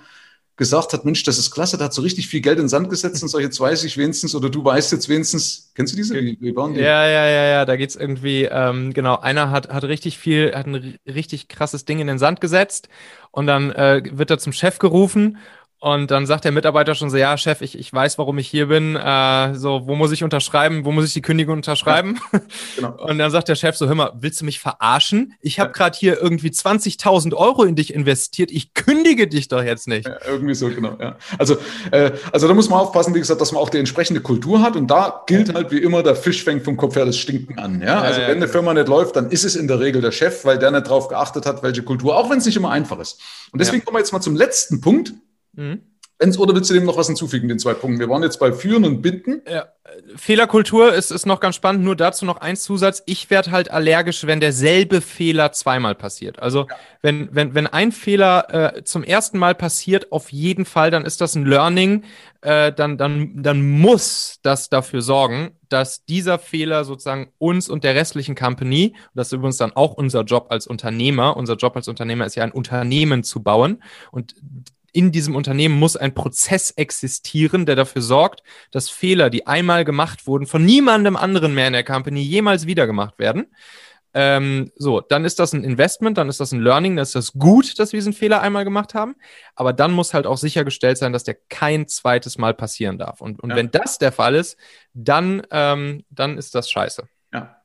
[0.58, 2.90] gesagt hat, Mensch, das ist klasse, der hat so richtig viel Geld in den Sand
[2.90, 6.14] gesetzt und so, jetzt weiß ich wenigstens, oder du weißt jetzt wenigstens, kennst du diese?
[6.16, 6.80] Wie, waren die?
[6.80, 10.66] Ja, ja, ja, ja, da geht's irgendwie, ähm, genau, einer hat, hat richtig viel, hat
[10.66, 12.88] ein richtig krasses Ding in den Sand gesetzt
[13.30, 15.38] und dann äh, wird er zum Chef gerufen
[15.80, 18.66] und dann sagt der Mitarbeiter schon so, ja, Chef, ich, ich weiß, warum ich hier
[18.66, 18.96] bin.
[18.96, 20.84] Äh, so, wo muss ich unterschreiben?
[20.84, 22.18] Wo muss ich die Kündigung unterschreiben?
[22.32, 22.40] Ja,
[22.76, 23.04] genau.
[23.04, 25.34] Und dann sagt der Chef so, hör mal, willst du mich verarschen?
[25.40, 25.72] Ich habe ja.
[25.74, 28.50] gerade hier irgendwie 20.000 Euro in dich investiert.
[28.50, 30.08] Ich kündige dich doch jetzt nicht.
[30.08, 30.96] Ja, irgendwie so, genau.
[31.00, 31.16] Ja.
[31.38, 31.58] Also,
[31.92, 34.74] äh, also da muss man aufpassen, wie gesagt, dass man auch die entsprechende Kultur hat.
[34.74, 37.80] Und da gilt halt wie immer, der Fisch fängt vom Kopf her das Stinken an.
[37.82, 38.00] Ja?
[38.00, 40.58] Also wenn eine Firma nicht läuft, dann ist es in der Regel der Chef, weil
[40.58, 43.20] der nicht drauf geachtet hat, welche Kultur, auch wenn es nicht immer einfach ist.
[43.52, 45.12] Und deswegen kommen wir jetzt mal zum letzten Punkt.
[45.52, 45.82] Mhm.
[46.20, 48.00] Wenn's, oder willst du dem noch was hinzufügen, den zwei Punkten?
[48.00, 49.40] Wir waren jetzt bei Führen und Binden.
[49.48, 49.68] Ja.
[50.16, 51.84] Fehlerkultur ist, ist noch ganz spannend.
[51.84, 53.04] Nur dazu noch ein Zusatz.
[53.06, 56.40] Ich werde halt allergisch, wenn derselbe Fehler zweimal passiert.
[56.40, 56.76] Also ja.
[57.02, 61.20] wenn, wenn, wenn ein Fehler äh, zum ersten Mal passiert, auf jeden Fall, dann ist
[61.20, 62.02] das ein Learning.
[62.40, 67.94] Äh, dann, dann, dann muss das dafür sorgen, dass dieser Fehler sozusagen uns und der
[67.94, 72.26] restlichen Company, das ist übrigens dann auch unser Job als Unternehmer, unser Job als Unternehmer
[72.26, 73.82] ist ja ein Unternehmen zu bauen
[74.12, 74.34] und
[74.98, 80.26] in diesem Unternehmen muss ein Prozess existieren, der dafür sorgt, dass Fehler, die einmal gemacht
[80.26, 83.46] wurden, von niemandem anderen mehr in der Company jemals wieder gemacht werden.
[84.12, 87.34] Ähm, so, dann ist das ein Investment, dann ist das ein Learning, dann ist das
[87.34, 89.14] gut, dass wir diesen Fehler einmal gemacht haben.
[89.54, 93.20] Aber dann muss halt auch sichergestellt sein, dass der kein zweites Mal passieren darf.
[93.20, 93.56] Und, und ja.
[93.56, 94.56] wenn das der Fall ist,
[94.94, 97.06] dann, ähm, dann ist das scheiße.
[97.32, 97.57] Ja.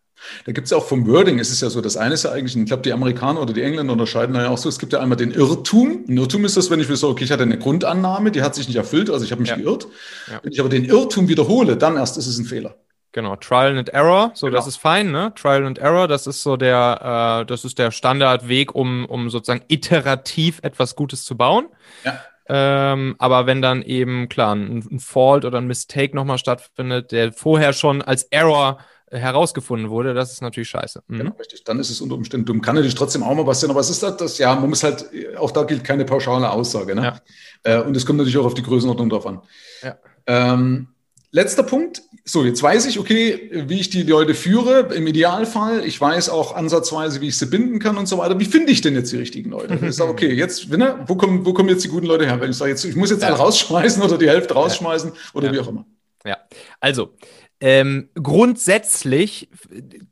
[0.46, 2.32] Da gibt es ja auch vom Wording, es ist ja so, das eine ist ja
[2.32, 4.94] eigentlich, ich glaube, die Amerikaner oder die Engländer unterscheiden da ja auch so, es gibt
[4.94, 6.06] ja einmal den Irrtum.
[6.08, 8.56] Ein Irrtum ist das, wenn ich mir so, okay, ich hatte eine Grundannahme, die hat
[8.56, 9.58] sich nicht erfüllt, also ich habe mich ja.
[9.58, 9.88] geirrt.
[10.32, 10.40] Ja.
[10.44, 12.76] Wenn ich aber den Irrtum wiederhole, dann erst ist es ein Fehler.
[13.14, 14.58] Genau, Trial and Error, so genau.
[14.58, 15.32] das ist fein, ne?
[15.36, 19.64] Trial and Error, das ist so der, äh, das ist der Standardweg, um, um sozusagen
[19.68, 21.68] iterativ etwas Gutes zu bauen.
[22.04, 22.20] Ja.
[22.50, 27.32] Ähm, aber wenn dann eben, klar, ein, ein Fault oder ein Mistake nochmal stattfindet, der
[27.32, 28.80] vorher schon als Error
[29.14, 31.04] herausgefunden wurde, das ist natürlich scheiße.
[31.08, 31.18] Mhm.
[31.18, 31.64] Genau, richtig.
[31.64, 32.62] Dann ist es unter Umständen dumm.
[32.62, 35.06] Kann natürlich trotzdem auch mal passieren, aber es ist das, das, ja, man muss halt,
[35.38, 36.96] auch da gilt keine pauschale Aussage.
[36.96, 37.20] Ne?
[37.66, 37.80] Ja.
[37.80, 39.42] Äh, und es kommt natürlich auch auf die Größenordnung drauf an.
[39.82, 39.98] Ja.
[40.28, 40.88] Ähm,
[41.32, 42.02] letzter Punkt.
[42.26, 45.84] So, jetzt weiß ich, okay, wie ich die Leute führe, im Idealfall.
[45.86, 48.40] Ich weiß auch ansatzweise, wie ich sie binden kann und so weiter.
[48.40, 49.78] Wie finde ich denn jetzt die richtigen Leute?
[49.86, 52.40] Ich sage, okay, jetzt, ne, wo kommen, wo kommen jetzt die guten Leute her?
[52.40, 53.28] Wenn ich sage, jetzt, ich muss jetzt ja.
[53.28, 55.86] alle rausschmeißen oder die Hälfte rausschmeißen oder wie auch immer.
[56.26, 56.38] Ja,
[56.80, 57.10] also
[57.66, 59.48] ähm, grundsätzlich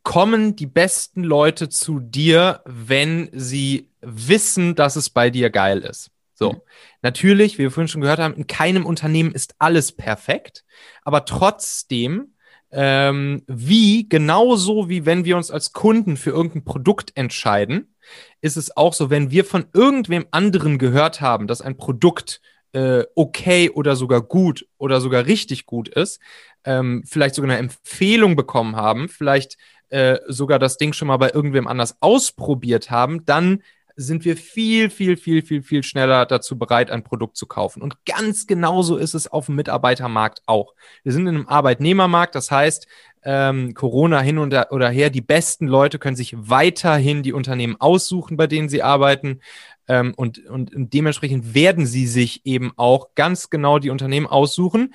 [0.03, 6.11] kommen die besten Leute zu dir, wenn sie wissen, dass es bei dir geil ist.
[6.33, 6.53] So.
[6.53, 6.61] Mhm.
[7.01, 10.63] Natürlich, wie wir vorhin schon gehört haben, in keinem Unternehmen ist alles perfekt,
[11.03, 12.35] aber trotzdem,
[12.71, 17.93] ähm, wie genauso wie wenn wir uns als Kunden für irgendein Produkt entscheiden,
[18.39, 22.39] ist es auch so, wenn wir von irgendwem anderen gehört haben, dass ein Produkt
[22.73, 26.21] äh, okay oder sogar gut oder sogar richtig gut ist,
[26.65, 29.57] ähm, vielleicht sogar eine Empfehlung bekommen haben, vielleicht
[29.89, 33.61] äh, sogar das Ding schon mal bei irgendwem anders ausprobiert haben, dann
[33.95, 37.81] sind wir viel, viel, viel, viel, viel schneller dazu bereit, ein Produkt zu kaufen.
[37.81, 40.73] Und ganz genauso ist es auf dem Mitarbeitermarkt auch.
[41.03, 42.87] Wir sind in einem Arbeitnehmermarkt, das heißt,
[43.23, 48.37] ähm, Corona hin und oder her, die besten Leute können sich weiterhin die Unternehmen aussuchen,
[48.37, 49.41] bei denen sie arbeiten.
[49.87, 54.93] Ähm, und, und, und dementsprechend werden sie sich eben auch ganz genau die Unternehmen aussuchen,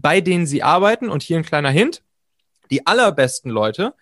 [0.00, 1.08] bei denen sie arbeiten.
[1.08, 2.02] Und hier ein kleiner Hint.
[2.70, 3.94] Die allerbesten Leute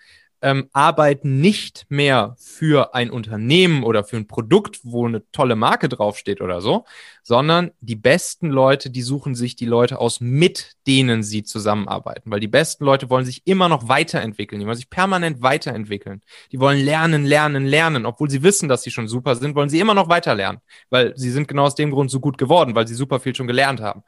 [0.43, 5.89] ähm, arbeiten nicht mehr für ein Unternehmen oder für ein Produkt, wo eine tolle Marke
[5.89, 6.85] draufsteht oder so,
[7.23, 12.31] sondern die besten Leute, die suchen sich die Leute aus, mit denen sie zusammenarbeiten.
[12.31, 16.23] Weil die besten Leute wollen sich immer noch weiterentwickeln, die wollen sich permanent weiterentwickeln.
[16.53, 18.07] Die wollen lernen, lernen, lernen.
[18.07, 20.59] Obwohl sie wissen, dass sie schon super sind, wollen sie immer noch weiter lernen.
[20.91, 23.47] Weil sie sind genau aus dem Grund so gut geworden, weil sie super viel schon
[23.47, 24.03] gelernt haben.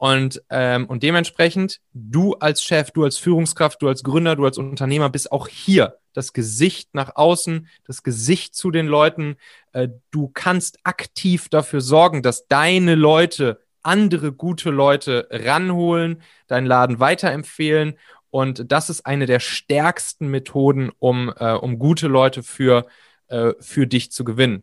[0.00, 4.56] Und, ähm, und dementsprechend, du als Chef, du als Führungskraft, du als Gründer, du als
[4.56, 9.36] Unternehmer bist auch hier das Gesicht nach außen, das Gesicht zu den Leuten.
[9.74, 16.98] Äh, du kannst aktiv dafür sorgen, dass deine Leute andere gute Leute ranholen, deinen Laden
[16.98, 17.98] weiterempfehlen.
[18.30, 22.86] Und das ist eine der stärksten Methoden, um, äh, um gute Leute für,
[23.28, 24.62] äh, für dich zu gewinnen.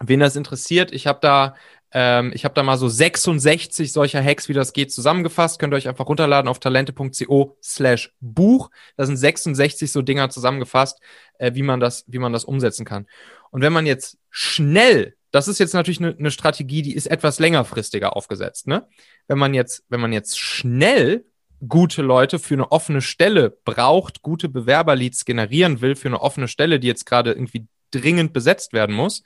[0.00, 1.54] Wen das interessiert, ich habe da
[1.96, 5.60] ähm, ich habe da mal so 66 solcher Hacks, wie das geht, zusammengefasst.
[5.60, 8.70] Könnt ihr euch einfach runterladen auf talente.co slash Buch.
[8.96, 10.98] Da sind 66 so Dinger zusammengefasst,
[11.38, 13.06] äh, wie, man das, wie man das umsetzen kann.
[13.52, 17.38] Und wenn man jetzt schnell, das ist jetzt natürlich eine, eine Strategie, die ist etwas
[17.38, 18.88] längerfristiger aufgesetzt, ne?
[19.28, 21.24] Wenn man jetzt, wenn man jetzt schnell
[21.66, 26.80] gute Leute für eine offene Stelle braucht, gute Bewerberleads generieren will für eine offene Stelle,
[26.80, 29.22] die jetzt gerade irgendwie dringend besetzt werden muss,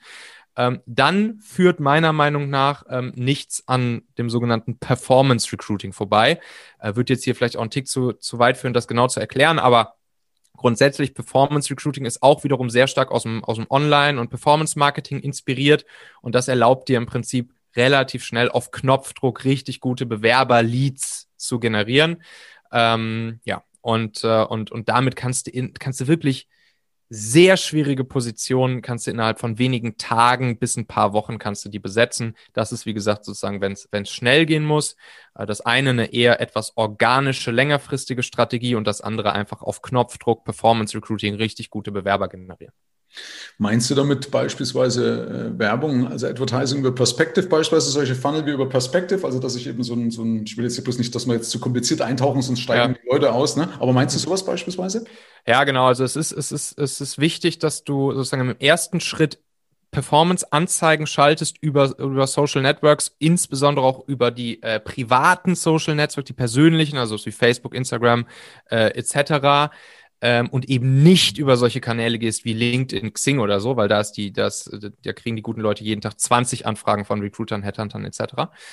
[0.59, 6.41] ähm, dann führt meiner Meinung nach ähm, nichts an dem sogenannten Performance Recruiting vorbei.
[6.79, 9.21] Äh, wird jetzt hier vielleicht auch einen Tick zu, zu weit führen, das genau zu
[9.21, 9.95] erklären, aber
[10.57, 14.77] grundsätzlich Performance Recruiting ist auch wiederum sehr stark aus dem, aus dem Online- und Performance
[14.77, 15.85] Marketing inspiriert
[16.21, 22.21] und das erlaubt dir im Prinzip relativ schnell auf Knopfdruck richtig gute Bewerber-Leads zu generieren.
[22.73, 26.49] Ähm, ja, und, äh, und, und damit kannst du, in, kannst du wirklich
[27.09, 31.69] sehr schwierige Positionen kannst du innerhalb von wenigen Tagen bis ein paar Wochen kannst du
[31.69, 32.35] die besetzen.
[32.53, 34.95] Das ist, wie gesagt, sozusagen, wenn es schnell gehen muss.
[35.35, 40.43] Äh, das eine eine eher etwas organische, längerfristige Strategie und das andere einfach auf Knopfdruck,
[40.43, 42.73] Performance Recruiting, richtig gute Bewerber generieren.
[43.57, 48.69] Meinst du damit beispielsweise äh, Werbung, also Advertising über Perspective, beispielsweise solche Funnel wie über
[48.69, 51.27] Perspective, also dass ich eben so ein, so ein ich will jetzt bloß nicht, dass
[51.27, 52.99] wir jetzt zu kompliziert eintauchen, sonst steigen ja.
[53.01, 53.69] die Leute aus, ne?
[53.79, 55.05] Aber meinst du sowas beispielsweise?
[55.45, 55.87] Ja, genau.
[55.87, 59.39] Also es ist, es ist, es ist wichtig, dass du sozusagen im ersten Schritt
[59.91, 66.33] Performance-Anzeigen schaltest über, über Social Networks, insbesondere auch über die äh, privaten Social Networks, die
[66.33, 68.27] persönlichen, also wie Facebook, Instagram
[68.69, 69.71] äh, etc
[70.21, 73.99] ähm, und eben nicht über solche Kanäle gehst wie LinkedIn, Xing oder so, weil da
[73.99, 74.69] ist die, das,
[75.03, 78.21] da kriegen die guten Leute jeden Tag 20 Anfragen von Recruitern, Headhuntern etc.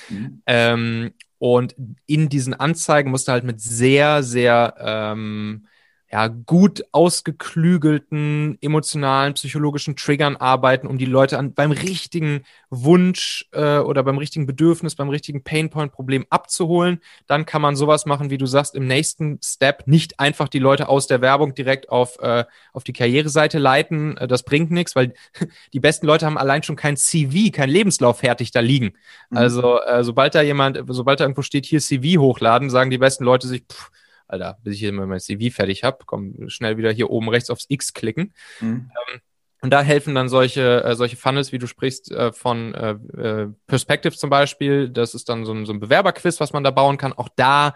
[0.09, 0.41] Mhm.
[0.45, 5.67] Ähm, und in diesen Anzeigen musst du halt mit sehr, sehr ähm,
[6.09, 13.79] ja, gut ausgeklügelten emotionalen, psychologischen Triggern arbeiten, um die Leute an, beim richtigen Wunsch äh,
[13.79, 17.01] oder beim richtigen Bedürfnis, beim richtigen Painpoint-Problem abzuholen.
[17.27, 20.87] Dann kann man sowas machen, wie du sagst, im nächsten Step nicht einfach die Leute
[20.87, 24.15] aus der Werbung direkt auf, äh, auf die Karriereseite leiten.
[24.15, 25.13] Äh, das bringt nichts, weil
[25.73, 28.93] die besten Leute haben allein schon kein CV, kein Lebenslauf fertig da liegen.
[29.29, 29.37] Mhm.
[29.37, 33.25] Also äh, sobald da jemand, sobald da irgendwo steht, hier CV hochladen, sagen die besten
[33.25, 33.91] Leute sich, pff,
[34.27, 37.65] Alter, bis ich hier mein CV fertig habe, komm schnell wieder hier oben rechts aufs
[37.69, 38.33] X klicken.
[38.59, 38.91] Mhm.
[39.09, 39.21] Ähm,
[39.61, 43.47] und da helfen dann solche, äh, solche Funnels, wie du sprichst, äh, von äh, äh,
[43.65, 44.89] Perspective zum Beispiel.
[44.89, 47.13] Das ist dann so ein, so ein Bewerberquiz, was man da bauen kann.
[47.13, 47.75] Auch da,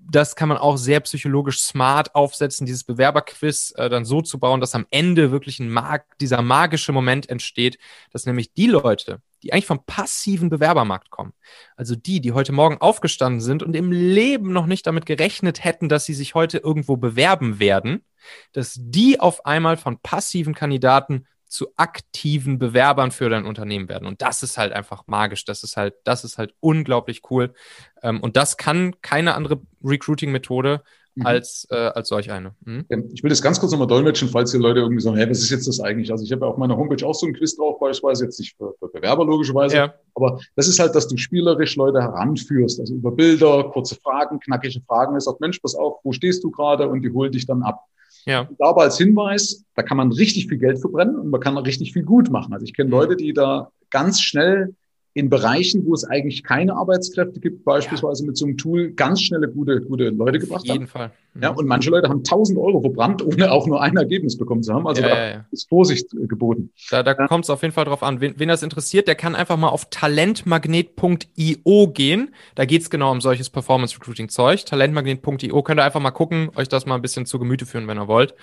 [0.00, 4.60] das kann man auch sehr psychologisch smart aufsetzen, dieses Bewerberquiz äh, dann so zu bauen,
[4.60, 7.78] dass am Ende wirklich ein mag dieser magische Moment entsteht,
[8.12, 11.32] dass nämlich die Leute, die eigentlich vom passiven Bewerbermarkt kommen.
[11.76, 15.88] Also die, die heute Morgen aufgestanden sind und im Leben noch nicht damit gerechnet hätten,
[15.88, 18.04] dass sie sich heute irgendwo bewerben werden,
[18.52, 24.06] dass die auf einmal von passiven Kandidaten zu aktiven Bewerbern für dein Unternehmen werden.
[24.06, 25.44] Und das ist halt einfach magisch.
[25.44, 27.54] Das ist halt, das ist halt unglaublich cool.
[28.02, 31.26] Ähm, und das kann keine andere Recruiting-Methode mhm.
[31.26, 32.54] als, äh, als solch eine.
[32.64, 32.86] Mhm.
[33.12, 35.50] Ich will das ganz kurz nochmal dolmetschen, falls hier Leute irgendwie sagen, hey, was ist
[35.50, 36.10] jetzt das eigentlich?
[36.10, 38.56] Also ich habe ja auf meiner Homepage auch so ein Quiz drauf, beispielsweise jetzt nicht
[38.56, 39.94] für, für Bewerber logischerweise, ja.
[40.14, 44.80] aber das ist halt, dass du spielerisch Leute heranführst, also über Bilder, kurze Fragen, knackige
[44.86, 45.14] Fragen.
[45.14, 46.88] Er sagt, Mensch, pass auf, wo stehst du gerade?
[46.88, 47.84] Und die holt dich dann ab.
[48.26, 48.48] Ja.
[48.58, 51.92] Da aber als Hinweis, da kann man richtig viel Geld verbrennen und man kann richtig
[51.92, 52.52] viel gut machen.
[52.52, 52.94] Also ich kenne mhm.
[52.94, 54.74] Leute, die da ganz schnell
[55.12, 58.28] in Bereichen, wo es eigentlich keine Arbeitskräfte gibt, beispielsweise ja.
[58.28, 60.70] mit so einem Tool ganz schnelle gute, gute Leute gebracht haben.
[60.70, 61.10] Auf jeden Fall.
[61.34, 61.42] Mhm.
[61.42, 64.72] Ja, und manche Leute haben 1000 Euro verbrannt, ohne auch nur ein Ergebnis bekommen zu
[64.72, 64.86] haben.
[64.86, 66.70] Also ja, da ja, ist Vorsicht äh, geboten.
[66.90, 68.20] Da, da kommt es auf jeden Fall drauf an.
[68.20, 72.32] Wen, wen, das interessiert, der kann einfach mal auf talentmagnet.io gehen.
[72.54, 74.64] Da geht es genau um solches Performance Recruiting Zeug.
[74.64, 77.98] Talentmagnet.io könnt ihr einfach mal gucken, euch das mal ein bisschen zu Gemüte führen, wenn
[77.98, 78.36] ihr wollt.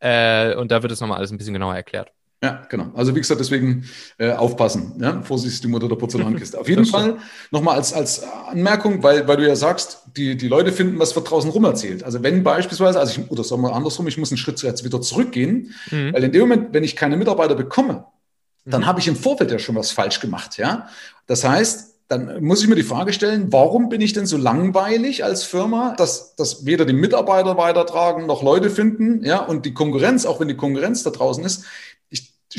[0.00, 2.12] Äh, und da wird es nochmal alles ein bisschen genauer erklärt.
[2.44, 2.90] Ja, genau.
[2.94, 3.86] Also wie gesagt, deswegen
[4.18, 4.92] äh, aufpassen.
[5.00, 5.22] Ja?
[5.22, 6.60] Vorsicht die Mutter der Porzellankiste.
[6.60, 7.16] Auf jeden Fall
[7.50, 11.30] nochmal als, als Anmerkung, weil, weil du ja sagst, die, die Leute finden, was wird
[11.30, 12.02] draußen rum erzählt.
[12.02, 15.00] Also wenn beispielsweise, also ich, oder sagen wir andersrum, ich muss einen Schritt jetzt wieder
[15.00, 16.12] zurückgehen, mhm.
[16.12, 18.04] weil in dem Moment, wenn ich keine Mitarbeiter bekomme,
[18.66, 18.86] dann mhm.
[18.86, 20.58] habe ich im Vorfeld ja schon was falsch gemacht.
[20.58, 20.88] Ja,
[21.26, 25.24] Das heißt, dann muss ich mir die Frage stellen, warum bin ich denn so langweilig
[25.24, 30.26] als Firma, dass, dass weder die Mitarbeiter weitertragen noch Leute finden, ja, und die Konkurrenz,
[30.26, 31.64] auch wenn die Konkurrenz da draußen ist,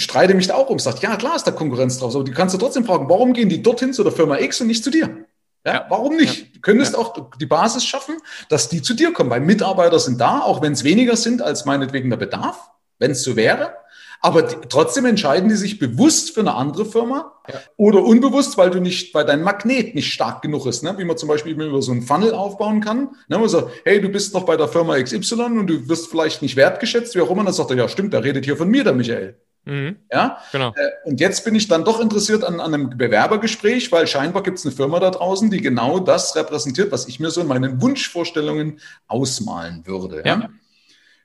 [0.01, 2.53] streite mich da auch um, sagt, ja, klar ist da Konkurrenz drauf, aber die kannst
[2.55, 5.25] du trotzdem fragen, warum gehen die dorthin zu der Firma X und nicht zu dir?
[5.65, 6.39] Ja, warum nicht?
[6.39, 6.45] Ja.
[6.53, 6.99] Du könntest ja.
[6.99, 8.17] auch die Basis schaffen,
[8.49, 11.65] dass die zu dir kommen, weil Mitarbeiter sind da, auch wenn es weniger sind als
[11.65, 13.73] meinetwegen der Bedarf, wenn es so wäre.
[14.21, 17.59] Aber die, trotzdem entscheiden die sich bewusst für eine andere Firma ja.
[17.77, 20.95] oder unbewusst, weil du nicht, weil dein Magnet nicht stark genug ist, ne?
[20.97, 23.09] wie man zum Beispiel über so einen Funnel aufbauen kann.
[23.27, 23.37] Ne?
[23.37, 26.55] Man sagt, hey, du bist noch bei der Firma XY und du wirst vielleicht nicht
[26.55, 27.43] wertgeschätzt, wie auch immer.
[27.43, 29.39] Dann sagt er, ja, stimmt, der redet hier von mir, der Michael.
[29.65, 29.97] Mhm.
[30.11, 30.69] Ja, genau.
[30.75, 34.59] Äh, und jetzt bin ich dann doch interessiert an, an einem Bewerbergespräch, weil scheinbar gibt
[34.59, 37.81] es eine Firma da draußen, die genau das repräsentiert, was ich mir so in meinen
[37.81, 40.17] Wunschvorstellungen ausmalen würde.
[40.25, 40.39] Ja.
[40.39, 40.49] ja?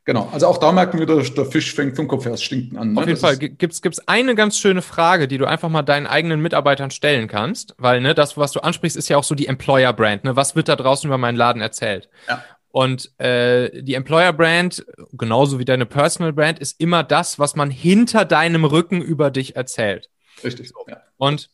[0.06, 2.94] Genau, also auch da merken wir, der Fisch fängt vom Kopf her stinken an.
[2.94, 3.00] Ne?
[3.00, 6.06] Auf jeden das Fall gibt es eine ganz schöne Frage, die du einfach mal deinen
[6.06, 9.46] eigenen Mitarbeitern stellen kannst, weil ne, das, was du ansprichst, ist ja auch so die
[9.46, 10.24] Employer-Brand.
[10.24, 10.36] Ne?
[10.36, 12.08] Was wird da draußen über meinen Laden erzählt?
[12.28, 12.42] Ja.
[12.72, 17.70] Und äh, die Employer Brand, genauso wie deine Personal Brand, ist immer das, was man
[17.70, 20.08] hinter deinem Rücken über dich erzählt.
[20.44, 20.68] Richtig.
[20.68, 21.02] So, ja.
[21.16, 21.50] Und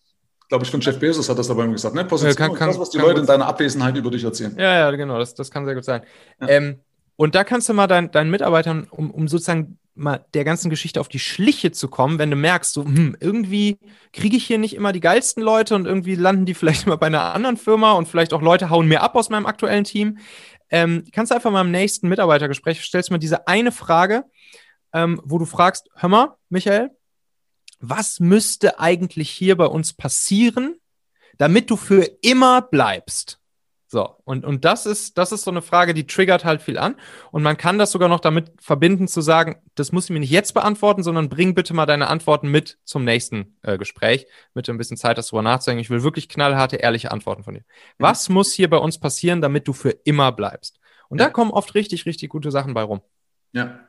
[0.49, 2.05] glaube ich, von Jeff Bezos hat das dabei gesagt, ne?
[2.05, 4.55] Position kann, kann, das, was die Leute in deiner Abwesenheit über dich erzählen.
[4.59, 6.03] Ja, ja, genau, das, das kann sehr gut sein.
[6.41, 6.49] Ja.
[6.49, 6.81] Ähm,
[7.17, 11.01] und da kannst du mal dein, deinen Mitarbeitern, um, um sozusagen mal der ganzen Geschichte
[11.01, 13.79] auf die Schliche zu kommen, wenn du merkst, so, hm, irgendwie
[14.13, 17.07] kriege ich hier nicht immer die geilsten Leute und irgendwie landen die vielleicht immer bei
[17.07, 20.19] einer anderen Firma und vielleicht auch Leute hauen mir ab aus meinem aktuellen Team.
[20.71, 24.25] Ähm, kannst du einfach mal im nächsten Mitarbeitergespräch stellst mir diese eine Frage,
[24.93, 26.91] ähm, wo du fragst, hör mal, Michael,
[27.81, 30.77] was müsste eigentlich hier bei uns passieren,
[31.39, 33.41] damit du für immer bleibst?
[33.89, 36.97] So, und, und das ist, das ist so eine Frage, die triggert halt viel an.
[37.31, 40.31] Und man kann das sogar noch damit verbinden, zu sagen, das muss ich mir nicht
[40.31, 44.77] jetzt beantworten, sondern bring bitte mal deine Antworten mit zum nächsten äh, Gespräch, mit ein
[44.77, 45.81] bisschen Zeit, das drüber nachzudenken.
[45.81, 47.65] Ich will wirklich knallharte, ehrliche Antworten von dir.
[47.99, 50.81] Was muss hier bei uns passieren, damit du für immer bleibst?
[51.09, 51.27] Und ja.
[51.27, 53.03] da kommen oft richtig, richtig gute Sachen bei rum.
[53.53, 53.87] Ja.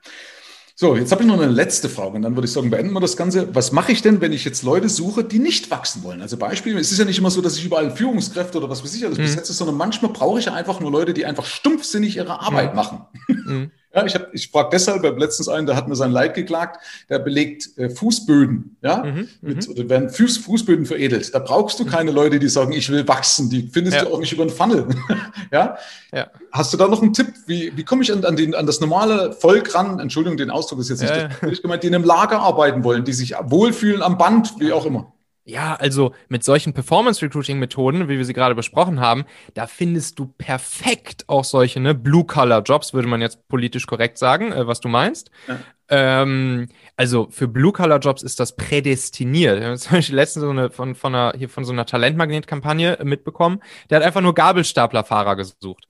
[0.79, 2.99] So, jetzt habe ich noch eine letzte Frage und dann würde ich sagen, beenden wir
[2.99, 3.55] das Ganze.
[3.55, 6.21] Was mache ich denn, wenn ich jetzt Leute suche, die nicht wachsen wollen?
[6.21, 8.93] Also Beispiel, es ist ja nicht immer so, dass ich überall Führungskräfte oder was weiß
[8.93, 9.23] ich alles mhm.
[9.23, 12.75] besetze, sondern manchmal brauche ich ja einfach nur Leute, die einfach stumpfsinnig ihre Arbeit mhm.
[12.75, 13.01] machen.
[13.27, 13.71] Mhm.
[13.97, 16.79] Ja, ich, hab, ich frage deshalb, weil letztens einen, der hat mir sein Leid geklagt,
[17.09, 19.73] der belegt äh, Fußböden, ja, mhm, mit, mhm.
[19.73, 21.33] oder werden Fuß, Fußböden veredelt.
[21.33, 21.89] Da brauchst du mhm.
[21.89, 23.49] keine Leute, die sagen, ich will wachsen.
[23.49, 24.05] Die findest ja.
[24.05, 24.85] du auch nicht über den Funnel.
[25.51, 25.79] ja?
[26.13, 26.27] ja?
[26.51, 27.33] Hast du da noch einen Tipp?
[27.47, 29.99] Wie, wie komme ich an, an, den, an das normale Volk ran?
[29.99, 31.49] Entschuldigung, den Ausdruck ist jetzt nicht ja, ja.
[31.59, 35.11] gemeint, die in einem Lager arbeiten wollen, die sich wohlfühlen am Band, wie auch immer.
[35.49, 39.23] Ja, also mit solchen Performance-Recruiting-Methoden, wie wir sie gerade besprochen haben,
[39.53, 44.67] da findest du perfekt auch solche ne, Blue-Color-Jobs, würde man jetzt politisch korrekt sagen, äh,
[44.67, 45.31] was du meinst.
[45.47, 45.59] Ja.
[45.87, 46.67] Ähm,
[46.97, 49.61] also für Blue-Color-Jobs ist das prädestiniert.
[49.61, 52.99] Wir haben zum Beispiel letztens so eine, von, von, einer, hier von so einer Talentmagnet-Kampagne
[53.05, 53.61] mitbekommen.
[53.89, 55.87] Der hat einfach nur Gabelstaplerfahrer gesucht.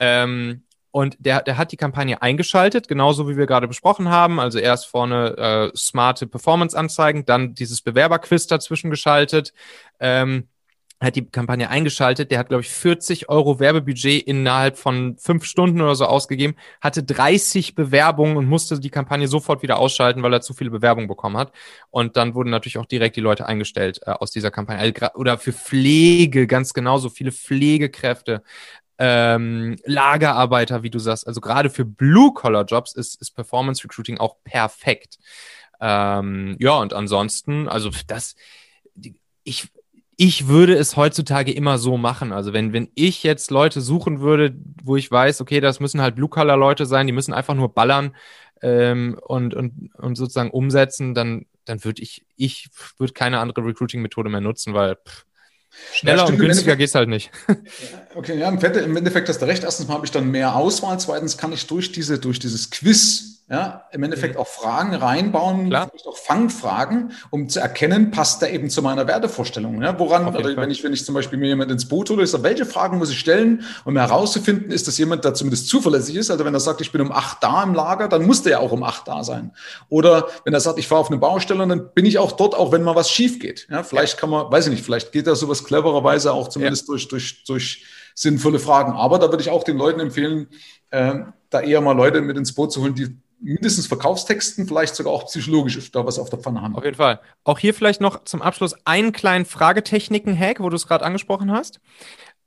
[0.00, 4.40] Ähm, und der, der hat die Kampagne eingeschaltet, genauso wie wir gerade besprochen haben.
[4.40, 9.52] Also erst vorne äh, smarte Performance-Anzeigen, dann dieses Bewerberquiz dazwischen geschaltet.
[10.00, 10.48] Ähm,
[11.00, 12.30] hat die Kampagne eingeschaltet.
[12.30, 17.02] Der hat, glaube ich, 40 Euro Werbebudget innerhalb von fünf Stunden oder so ausgegeben, hatte
[17.04, 21.36] 30 Bewerbungen und musste die Kampagne sofort wieder ausschalten, weil er zu viele Bewerbungen bekommen
[21.36, 21.52] hat.
[21.90, 24.80] Und dann wurden natürlich auch direkt die Leute eingestellt äh, aus dieser Kampagne.
[24.80, 28.42] Also, oder für Pflege, ganz genauso viele Pflegekräfte
[28.98, 31.26] ähm, Lagerarbeiter, wie du sagst.
[31.26, 35.18] Also gerade für Blue-Collar-Jobs ist, ist Performance Recruiting auch perfekt.
[35.80, 38.34] Ähm, ja, und ansonsten, also das,
[39.44, 39.68] ich,
[40.16, 42.32] ich würde es heutzutage immer so machen.
[42.32, 46.16] Also wenn, wenn ich jetzt Leute suchen würde, wo ich weiß, okay, das müssen halt
[46.16, 48.16] Blue-Collar-Leute sein, die müssen einfach nur ballern
[48.60, 52.68] ähm, und, und, und sozusagen umsetzen, dann, dann würde ich, ich
[52.98, 55.24] würde keine andere Recruiting-Methode mehr nutzen, weil pff,
[55.92, 57.30] Schneller ja, und günstiger geht es halt nicht.
[58.14, 59.62] Okay, ja, im Endeffekt hast du recht.
[59.62, 60.98] Erstens mal habe ich dann mehr Auswahl.
[60.98, 64.42] Zweitens kann ich durch, diese, durch dieses Quiz ja, im Endeffekt mhm.
[64.42, 65.88] auch Fragen reinbauen, Klar.
[65.88, 69.80] vielleicht auch Fangfragen, um zu erkennen, passt der eben zu meiner Wertevorstellung.
[69.80, 69.98] Ja?
[69.98, 72.66] Woran, oder wenn ich, wenn ich zum Beispiel mir jemand ins Boot hole, ist, welche
[72.66, 76.30] Fragen muss ich stellen, um herauszufinden, ist das jemand, der zumindest zuverlässig ist?
[76.30, 78.58] Also wenn er sagt, ich bin um acht da im Lager, dann muss der ja
[78.58, 79.52] auch um acht da sein.
[79.88, 82.70] Oder wenn er sagt, ich fahre auf eine Baustelle, dann bin ich auch dort, auch
[82.70, 83.66] wenn mal was schief geht.
[83.70, 83.82] Ja?
[83.82, 86.92] Vielleicht kann man, weiß ich nicht, vielleicht geht da sowas clevererweise auch zumindest ja.
[86.92, 88.92] durch, durch, durch sinnvolle Fragen.
[88.92, 90.48] Aber da würde ich auch den Leuten empfehlen,
[90.90, 91.14] äh,
[91.48, 95.26] da eher mal Leute mit ins Boot zu holen, die mindestens Verkaufstexten, vielleicht sogar auch
[95.26, 96.74] psychologisch da was auf der Pfanne haben.
[96.76, 97.20] Auf jeden Fall.
[97.44, 101.80] Auch hier vielleicht noch zum Abschluss einen kleinen Fragetechniken-Hack, wo du es gerade angesprochen hast.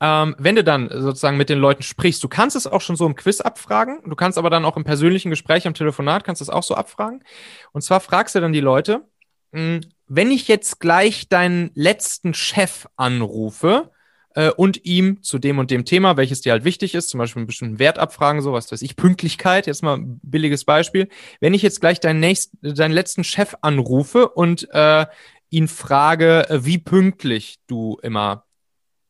[0.01, 3.05] Ähm, wenn du dann sozusagen mit den Leuten sprichst, du kannst es auch schon so
[3.05, 6.43] im Quiz abfragen, du kannst aber dann auch im persönlichen Gespräch, am Telefonat, kannst du
[6.43, 7.23] es auch so abfragen.
[7.71, 9.05] Und zwar fragst du dann die Leute,
[9.53, 13.91] hm, wenn ich jetzt gleich deinen letzten Chef anrufe,
[14.35, 17.41] äh, und ihm zu dem und dem Thema, welches dir halt wichtig ist, zum Beispiel
[17.41, 21.09] einen bestimmten Wert abfragen, so was weiß ich, Pünktlichkeit, jetzt mal ein billiges Beispiel.
[21.39, 25.05] Wenn ich jetzt gleich deinen, nächsten, deinen letzten Chef anrufe und äh,
[25.49, 28.45] ihn frage, äh, wie pünktlich du immer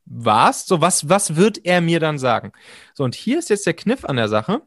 [0.05, 2.51] warst, so was, was wird er mir dann sagen?
[2.93, 4.61] So, und hier ist jetzt der Kniff an der Sache,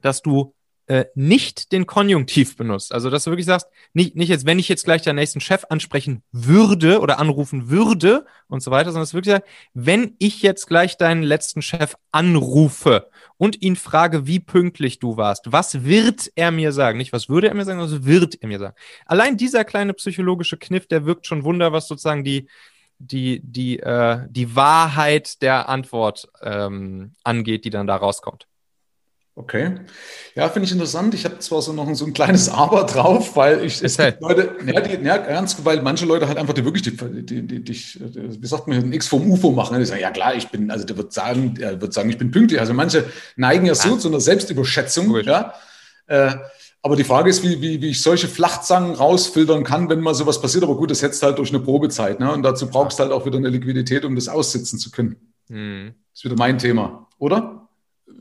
[0.00, 0.54] dass du
[0.90, 2.92] äh, nicht den Konjunktiv benutzt.
[2.92, 5.64] Also, dass du wirklich sagst, nicht, nicht jetzt, wenn ich jetzt gleich deinen nächsten Chef
[5.68, 10.66] ansprechen würde oder anrufen würde und so weiter, sondern du wirklich sagst, wenn ich jetzt
[10.66, 16.50] gleich deinen letzten Chef anrufe und ihn frage, wie pünktlich du warst, was wird er
[16.50, 16.98] mir sagen?
[16.98, 18.74] Nicht, was würde er mir sagen, was wird er mir sagen?
[19.06, 22.48] Allein dieser kleine psychologische Kniff, der wirkt schon Wunder, was sozusagen die,
[22.98, 28.48] die, die, äh, die Wahrheit der Antwort ähm, angeht, die dann da rauskommt.
[29.40, 29.72] Okay.
[30.34, 31.14] Ja, finde ich interessant.
[31.14, 34.54] Ich habe zwar so noch so ein kleines Aber drauf, weil ich es gibt Leute,
[34.66, 37.74] ja, die, ja, ernst, weil manche Leute halt einfach die wirklich die, die, die, die
[37.74, 39.78] wie sagt man, ein X vom UFO machen.
[39.78, 42.30] Die sagen, ja klar, ich bin, also der wird sagen, der wird sagen, ich bin
[42.30, 42.60] pünktlich.
[42.60, 45.24] Also manche neigen ja so zu einer Selbstüberschätzung, Gut.
[45.24, 45.54] ja.
[46.06, 46.34] Äh,
[46.82, 50.40] aber die Frage ist, wie, wie, wie ich solche Flachzangen rausfiltern kann, wenn mal sowas
[50.40, 50.64] passiert.
[50.64, 52.20] Aber gut, das setzt halt durch eine Probezeit.
[52.20, 52.30] Ne?
[52.30, 55.16] Und dazu brauchst du halt auch wieder eine Liquidität, um das aussitzen zu können.
[55.48, 55.94] Hm.
[56.12, 57.59] Das ist wieder mein Thema, oder?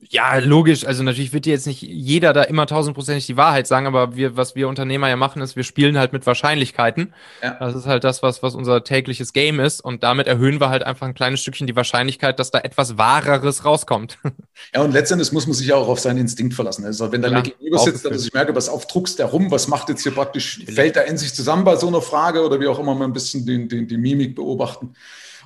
[0.07, 0.85] Ja, logisch.
[0.85, 4.37] Also natürlich wird dir jetzt nicht jeder da immer tausendprozentig die Wahrheit sagen, aber wir,
[4.37, 7.13] was wir Unternehmer ja machen, ist, wir spielen halt mit Wahrscheinlichkeiten.
[7.43, 7.57] Ja.
[7.59, 9.81] Das ist halt das, was, was unser tägliches Game ist.
[9.81, 13.65] Und damit erhöhen wir halt einfach ein kleines Stückchen die Wahrscheinlichkeit, dass da etwas Wahreres
[13.65, 14.17] rauskommt.
[14.75, 16.85] Ja, und letztendlich muss man sich ja auch auf seinen Instinkt verlassen.
[16.85, 19.89] Also wenn da ja, gegenüber sitzt, dass ich merke, was aufdruckst der rum, was macht
[19.89, 22.77] jetzt hier praktisch, fällt da in sich zusammen bei so einer Frage oder wie auch
[22.77, 24.93] immer mal ein bisschen den, den, die Mimik beobachten.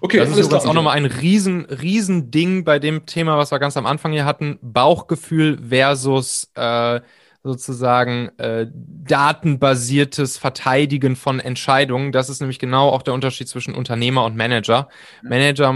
[0.04, 3.60] Okay, das ist übrigens auch nochmal ein riesen, riesen Ding bei dem Thema, was wir
[3.60, 4.60] ganz am Anfang hier hatten.
[4.62, 6.99] Bauchgefühl versus äh,
[7.41, 12.12] sozusagen äh, datenbasiertes Verteidigen von Entscheidungen.
[12.12, 14.89] Das ist nämlich genau auch der Unterschied zwischen Unternehmer und Manager.
[15.22, 15.72] Manager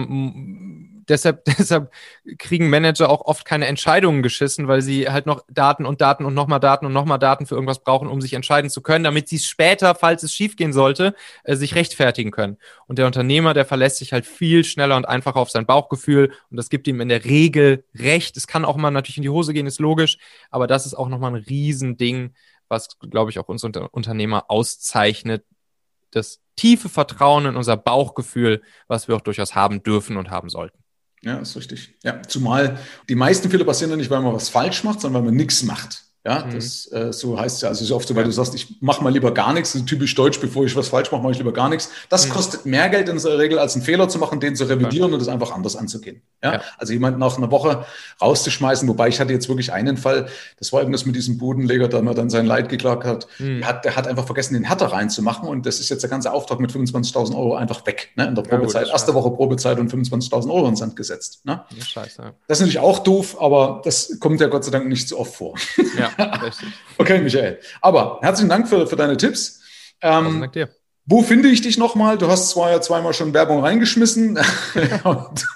[1.07, 1.91] deshalb, deshalb
[2.37, 6.33] kriegen Manager auch oft keine Entscheidungen geschissen, weil sie halt noch Daten und Daten und
[6.33, 9.39] nochmal Daten und nochmal Daten für irgendwas brauchen, um sich entscheiden zu können, damit sie
[9.39, 12.57] später, falls es schiefgehen sollte, äh, sich rechtfertigen können.
[12.87, 16.57] Und der Unternehmer, der verlässt sich halt viel schneller und einfacher auf sein Bauchgefühl und
[16.57, 18.37] das gibt ihm in der Regel recht.
[18.37, 20.17] Es kann auch mal natürlich in die Hose gehen, ist logisch,
[20.49, 22.33] aber das ist auch nochmal ein Riesending,
[22.69, 25.43] was, glaube ich, auch uns Unternehmer auszeichnet,
[26.11, 30.83] das tiefe Vertrauen in unser Bauchgefühl, was wir auch durchaus haben dürfen und haben sollten.
[31.23, 31.95] Ja, ist richtig.
[32.03, 35.31] Ja, zumal die meisten Fehler passieren ja nicht, weil man was falsch macht, sondern weil
[35.31, 36.06] man nichts macht.
[36.27, 36.55] Ja, mhm.
[36.55, 39.13] das äh, so heißt ja, also so oft so, weil du sagst, ich mache mal
[39.13, 41.69] lieber gar nichts, das typisch deutsch, bevor ich was falsch mache, mache ich lieber gar
[41.69, 41.89] nichts.
[42.09, 42.31] Das mhm.
[42.31, 45.19] kostet mehr Geld in der Regel, als einen Fehler zu machen, den zu revidieren und
[45.21, 46.21] das einfach anders anzugehen.
[46.43, 46.55] Ja?
[46.55, 46.61] ja?
[46.77, 47.85] also jemanden nach einer Woche
[48.21, 50.27] rauszuschmeißen, wobei ich hatte jetzt wirklich einen Fall,
[50.59, 53.27] das war irgendwas mit diesem Bodenleger, der mir dann sein Leid geklagt hat.
[53.39, 53.59] Mhm.
[53.59, 56.33] Der, hat der hat einfach vergessen, den Härter reinzumachen und das ist jetzt der ganze
[56.33, 58.27] Auftrag mit 25.000 Euro einfach weg, ne?
[58.27, 58.81] in der Probezeit.
[58.81, 61.45] Ja, gut, Erste Woche Probezeit und 25.000 Euro ins Sand gesetzt.
[61.45, 61.63] Ne?
[61.79, 62.33] Scheiße.
[62.47, 65.33] Das ist natürlich auch doof, aber das kommt ja Gott sei Dank nicht so oft
[65.33, 65.53] vor.
[65.97, 66.11] Ja.
[66.97, 67.59] Okay, Michael.
[67.81, 69.61] Aber herzlichen Dank für, für deine Tipps.
[70.01, 70.69] Ähm, Dank dir.
[71.09, 72.17] Wo finde ich dich nochmal?
[72.17, 74.37] Du hast zwar ja zweimal schon Werbung reingeschmissen.
[75.05, 75.47] Und,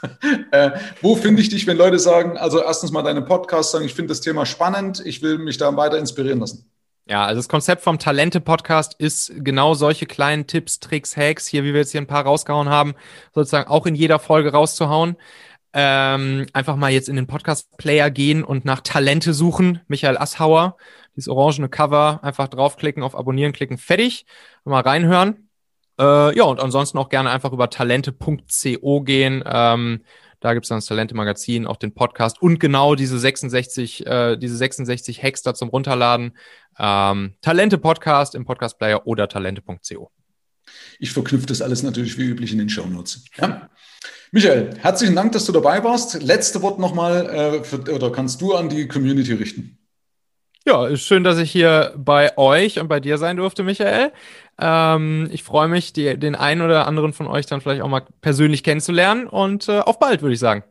[0.52, 3.94] äh, wo finde ich dich, wenn Leute sagen, also erstens mal deine Podcasts sagen, ich
[3.94, 6.72] finde das Thema spannend, ich will mich da weiter inspirieren lassen?
[7.06, 11.74] Ja, also das Konzept vom Talente-Podcast ist genau solche kleinen Tipps, Tricks, Hacks, hier, wie
[11.74, 12.94] wir jetzt hier ein paar rausgehauen haben,
[13.36, 15.18] sozusagen auch in jeder Folge rauszuhauen.
[15.74, 19.82] Ähm, einfach mal jetzt in den Podcast-Player gehen und nach Talente suchen.
[19.88, 20.76] Michael Asshauer
[21.16, 24.26] dieses orangene Cover, einfach draufklicken, auf Abonnieren klicken, fertig.
[24.64, 25.50] Mal reinhören.
[26.00, 29.44] Äh, ja, und ansonsten auch gerne einfach über talente.co gehen.
[29.46, 30.04] Ähm,
[30.40, 35.22] da gibt's dann das Talente-Magazin, auch den Podcast und genau diese 66, äh, diese 66
[35.22, 36.38] Hacks da zum Runterladen.
[36.80, 40.12] Ähm, Talente-Podcast im Podcast-Player oder talente.co.
[41.00, 43.26] Ich verknüpfe das alles natürlich wie üblich in den Show Notes.
[43.40, 43.70] Ja?
[44.32, 46.22] Michael, herzlichen Dank, dass du dabei warst.
[46.22, 49.78] Letzte Wort nochmal, äh, oder kannst du an die Community richten?
[50.66, 54.12] Ja, ist schön, dass ich hier bei euch und bei dir sein durfte, Michael.
[54.60, 58.04] Ähm, ich freue mich, die, den einen oder anderen von euch dann vielleicht auch mal
[58.22, 60.64] persönlich kennenzulernen und äh, auf bald, würde ich sagen.